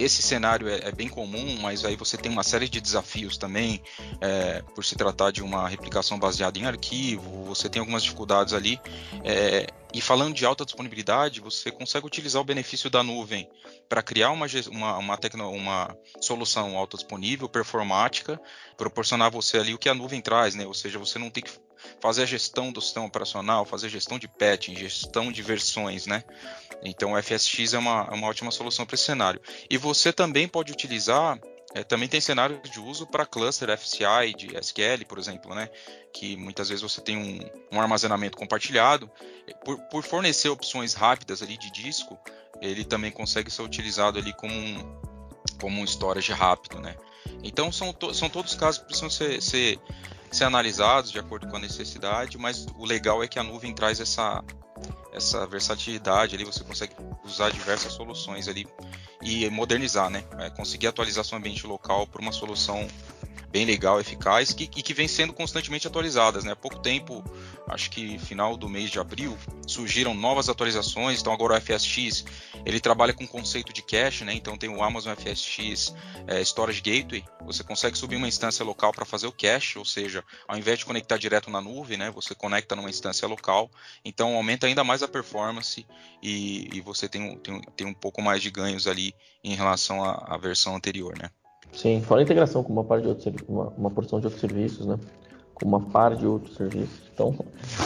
[0.00, 3.82] esse cenário é, é, bem comum, mas aí você tem uma série de desafios também,
[4.20, 8.80] é, por se tratar de uma replicação baseada em arquivo, você tem algumas dificuldades ali.
[9.22, 13.48] É, e falando de alta disponibilidade, você consegue utilizar o benefício da nuvem
[13.88, 18.40] para criar uma, uma, uma, tecno, uma solução alta disponível, performática,
[18.76, 20.64] proporcionar você ali o que a nuvem traz, né?
[20.64, 21.50] Ou seja, você não tem que
[22.00, 26.22] fazer a gestão do sistema operacional, fazer gestão de patching, gestão de versões, né?
[26.82, 29.40] Então o FSX é uma, é uma ótima solução para esse cenário.
[29.68, 31.38] E você também pode utilizar
[31.72, 35.70] é, também tem cenários de uso para cluster FCI de SQL, por exemplo, né?
[36.12, 39.08] que muitas vezes você tem um, um armazenamento compartilhado.
[39.64, 42.18] Por, por, fornecer opções rápidas ali de disco,
[42.60, 45.00] ele também consegue ser utilizado ali como um,
[45.60, 46.80] como um storage rápido.
[46.80, 46.96] Né?
[47.44, 49.78] Então são, to, são todos casos que precisam ser, ser,
[50.30, 54.00] ser analisados de acordo com a necessidade, mas o legal é que a nuvem traz
[54.00, 54.44] essa,
[55.12, 58.66] essa versatilidade ali, você consegue usar diversas soluções ali
[59.22, 60.24] e modernizar, né?
[60.38, 62.86] É, conseguir atualizar seu ambiente local para uma solução
[63.50, 66.44] bem legal, eficaz que, e que vem sendo constantemente atualizadas.
[66.44, 66.52] Né?
[66.52, 67.24] Há pouco tempo,
[67.68, 69.36] acho que final do mês de abril,
[69.66, 71.20] surgiram novas atualizações.
[71.20, 72.24] Então agora o FSX
[72.64, 74.34] ele trabalha com o conceito de cache, né?
[74.34, 75.94] então tem o Amazon FSX
[76.26, 77.24] é, Storage Gateway.
[77.46, 80.84] Você consegue subir uma instância local para fazer o cache, ou seja, ao invés de
[80.84, 82.10] conectar direto na nuvem, né?
[82.10, 83.70] você conecta numa instância local.
[84.04, 85.86] Então aumenta ainda mais a performance
[86.22, 90.34] e, e você tem, tem, tem um pouco mais de ganhos ali em relação à,
[90.34, 91.16] à versão anterior.
[91.18, 91.30] Né?
[91.72, 94.86] Sim, fora a integração com uma parte de outros uma, uma porção de outros serviços,
[94.86, 94.98] né?
[95.54, 97.00] Com uma par de outros serviços.
[97.12, 97.34] Então,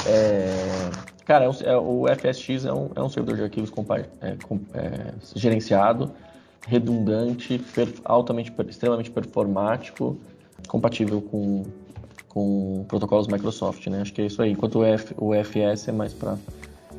[0.07, 0.91] é,
[1.25, 3.71] cara, é, é, o FSX é um, é um servidor de arquivos
[4.21, 4.37] é,
[4.75, 6.11] é, gerenciado,
[6.67, 10.17] redundante, per, altamente, extremamente performático,
[10.69, 11.65] compatível com,
[12.29, 14.01] com protocolos Microsoft, né?
[14.01, 14.53] Acho que é isso aí.
[14.53, 16.39] Enquanto o, F, o FS é mais para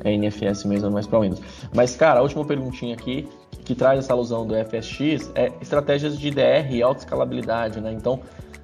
[0.04, 1.40] é NFS mesmo, mais para Windows.
[1.74, 3.28] Mas, cara, a última perguntinha aqui
[3.66, 7.92] que traz essa alusão do FSX é estratégias de DR e alta escalabilidade, né?
[7.92, 8.20] Então,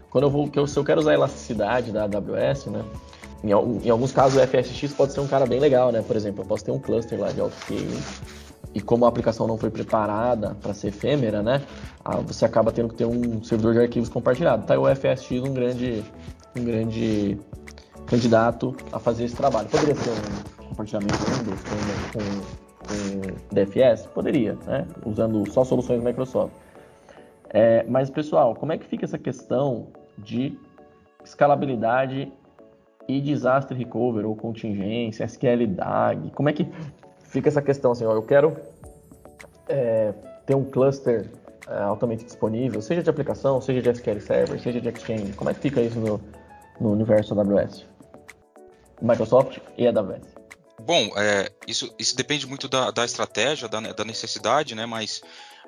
[0.08, 2.84] quando eu vou, se eu quero usar a elasticidade da AWS, né?
[3.42, 6.02] em, em, alguns casos o FSX pode ser um cara bem legal, né?
[6.02, 8.00] Por exemplo, eu posso ter um cluster lá de autoscaling
[8.72, 11.62] e como a aplicação não foi preparada para ser efêmera, né?
[12.28, 14.64] Você acaba tendo que ter um servidor de arquivos compartilhado.
[14.64, 16.04] Tá aí o FSX um grande,
[16.56, 17.38] um grande
[18.06, 19.68] candidato a fazer esse trabalho.
[19.68, 24.06] Poderia ser um compartilhamento com, com, com DFS?
[24.06, 24.86] Poderia, né?
[25.04, 26.52] Usando só soluções Microsoft.
[27.50, 30.58] É, mas, pessoal, como é que fica essa questão de
[31.22, 32.32] escalabilidade
[33.08, 36.30] e desastre recovery ou contingência, SQL DAG?
[36.30, 36.66] Como é que
[37.24, 38.56] fica essa questão assim, ó, eu quero
[39.68, 40.12] é,
[40.46, 41.30] ter um cluster
[41.68, 45.32] é, altamente disponível, seja de aplicação, seja de SQL Server, seja de Exchange.
[45.34, 46.20] Como é que fica isso no,
[46.80, 47.86] no universo AWS?
[49.00, 50.31] Microsoft e AWS.
[50.84, 54.84] Bom, é, isso, isso depende muito da, da estratégia, da, da necessidade, né?
[54.84, 55.22] Mas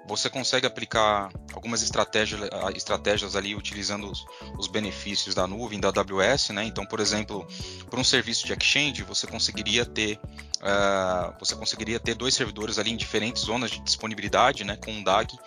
[0.07, 2.41] você consegue aplicar algumas estratégias,
[2.75, 4.25] estratégias ali utilizando os,
[4.59, 6.65] os, benefícios da nuvem, da AWS, né?
[6.65, 7.47] Então, por exemplo,
[7.89, 10.19] para um serviço de Exchange, você conseguiria ter
[10.65, 14.77] uh, você conseguiria ter dois servidores ali em diferentes zonas de disponibilidade, né?
[14.77, 15.39] Com um DAG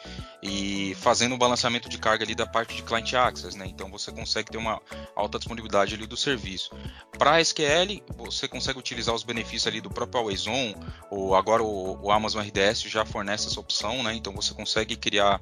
[0.41, 3.65] e fazendo um balanceamento de carga ali da parte de client access, né?
[3.67, 4.81] Então você consegue ter uma
[5.15, 6.71] alta disponibilidade ali do serviço.
[7.17, 10.73] Para SQL, você consegue utilizar os benefícios ali do próprio Always On,
[11.09, 14.13] ou agora o, o Amazon RDS já fornece essa opção, né?
[14.13, 15.41] Então você consegue criar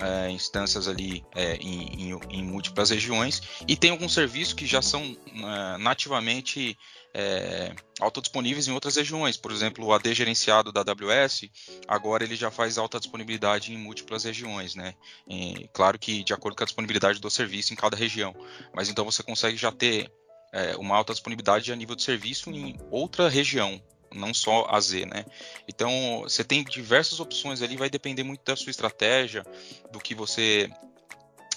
[0.00, 4.82] é, instâncias ali é, em, em, em, múltiplas regiões e tem alguns serviços que já
[4.82, 6.76] são é, nativamente
[7.14, 9.36] é, autodisponíveis em outras regiões.
[9.36, 11.48] Por exemplo, o AD gerenciado da AWS,
[11.86, 14.94] agora ele já faz alta disponibilidade em múltiplas regiões, né?
[15.28, 18.34] E, claro que de acordo com a disponibilidade do serviço em cada região.
[18.74, 20.10] Mas então você consegue já ter
[20.52, 23.80] é, uma alta disponibilidade a nível de serviço em outra região,
[24.12, 25.24] não só a Z, né?
[25.68, 29.44] Então você tem diversas opções ali, vai depender muito da sua estratégia,
[29.92, 30.68] do que você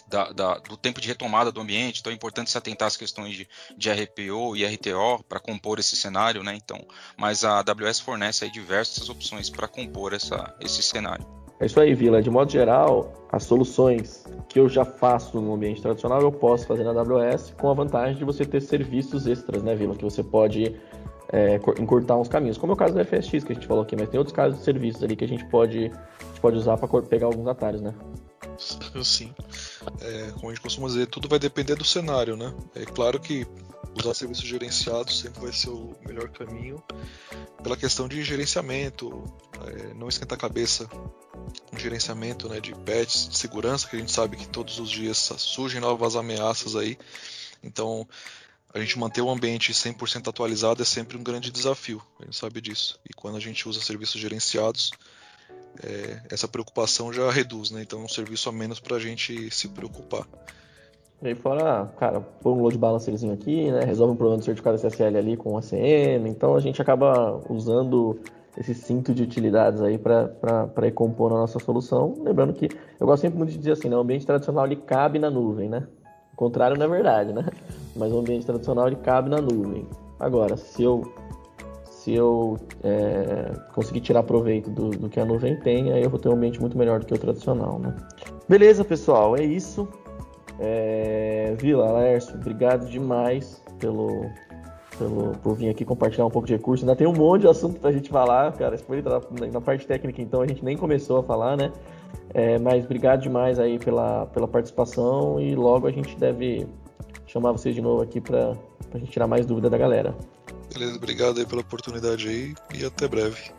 [0.07, 3.35] da, da, do tempo de retomada do ambiente, então é importante se atentar às questões
[3.35, 3.47] de,
[3.77, 6.55] de RPO e RTO para compor esse cenário, né?
[6.55, 6.79] Então,
[7.17, 11.25] mas a AWS fornece aí diversas opções para compor essa, esse cenário.
[11.59, 12.21] É isso aí, Vila.
[12.21, 16.83] De modo geral, as soluções que eu já faço no ambiente tradicional eu posso fazer
[16.83, 19.95] na AWS com a vantagem de você ter serviços extras, né, Vila?
[19.95, 20.75] Que você pode
[21.31, 23.95] é, encurtar uns caminhos, como é o caso do FSX que a gente falou aqui,
[23.95, 26.77] mas tem outros casos de serviços ali que a gente pode, a gente pode usar
[26.77, 27.93] para pegar alguns atalhos, né?
[29.03, 29.33] Sim.
[30.01, 32.53] É, como a gente costuma dizer, tudo vai depender do cenário, né?
[32.75, 33.45] É claro que
[33.99, 36.83] usar serviços gerenciados sempre vai ser o melhor caminho
[37.63, 39.23] pela questão de gerenciamento,
[39.65, 40.87] é, não esquentar a cabeça
[41.69, 45.17] com gerenciamento né, de patches, de segurança, que a gente sabe que todos os dias
[45.37, 46.97] surgem novas ameaças aí.
[47.63, 48.07] Então,
[48.73, 52.61] a gente manter o ambiente 100% atualizado é sempre um grande desafio, a gente sabe
[52.61, 52.99] disso.
[53.09, 54.91] E quando a gente usa serviços gerenciados,
[55.83, 57.81] é, essa preocupação já reduz, né?
[57.81, 60.25] Então é um serviço a menos para a gente se preocupar.
[61.21, 63.83] E aí fora, cara, põe um load balancerzinho aqui, né?
[63.83, 66.27] Resolve um problema do certificado SSL ali com o ACM.
[66.27, 68.19] Então a gente acaba usando
[68.57, 72.15] esse cinto de utilidades aí para ir compor a nossa solução.
[72.23, 72.69] Lembrando que
[72.99, 73.95] eu gosto sempre muito de dizer assim, né?
[73.95, 75.87] O ambiente tradicional ele cabe na nuvem, né?
[76.33, 77.45] O contrário não é verdade, né?
[77.95, 79.87] Mas o ambiente tradicional ele cabe na nuvem.
[80.19, 81.01] Agora, se eu
[82.07, 86.17] se eu é, conseguir tirar proveito do, do, que a nuvem tem, aí eu vou
[86.17, 87.93] ter um ambiente muito melhor do que o tradicional, né?
[88.47, 89.85] Beleza, pessoal, é isso.
[90.57, 91.53] É...
[91.59, 94.25] Vila, Lércio, obrigado demais pelo,
[94.97, 96.85] pelo, por vir aqui compartilhar um pouco de recurso.
[96.85, 98.77] Ainda tem um monte de assunto pra gente falar, cara.
[99.41, 101.73] Na, na parte técnica, então, a gente nem começou a falar, né?
[102.33, 106.65] É, mas obrigado demais aí pela, pela participação e logo a gente deve
[107.25, 108.53] chamar vocês de novo aqui para
[108.93, 110.15] a gente tirar mais dúvida da galera.
[110.77, 113.49] Beleza, obrigado aí pela oportunidade aí e até breve.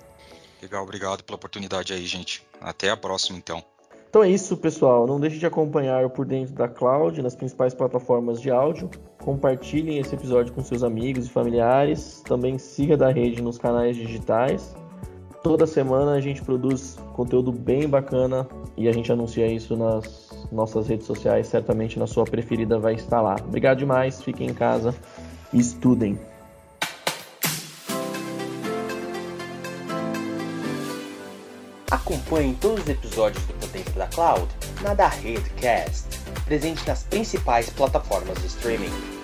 [0.63, 2.47] Legal, obrigado pela oportunidade aí, gente.
[2.61, 3.61] Até a próxima, então.
[4.09, 5.05] Então é isso, pessoal.
[5.05, 8.89] Não deixe de acompanhar o Por Dentro da Cloud nas principais plataformas de áudio.
[9.21, 12.23] Compartilhem esse episódio com seus amigos e familiares.
[12.25, 14.77] Também siga da rede nos canais digitais.
[15.43, 20.87] Toda semana a gente produz conteúdo bem bacana e a gente anuncia isso nas nossas
[20.87, 21.49] redes sociais.
[21.49, 23.35] Certamente na sua preferida vai estar lá.
[23.45, 24.23] Obrigado demais.
[24.23, 24.95] Fiquem em casa
[25.53, 26.17] e estudem.
[32.09, 34.49] Acompanhe todos os episódios do Potência da Cloud
[34.81, 36.07] na da Redcast,
[36.47, 39.18] presente nas principais plataformas de streaming.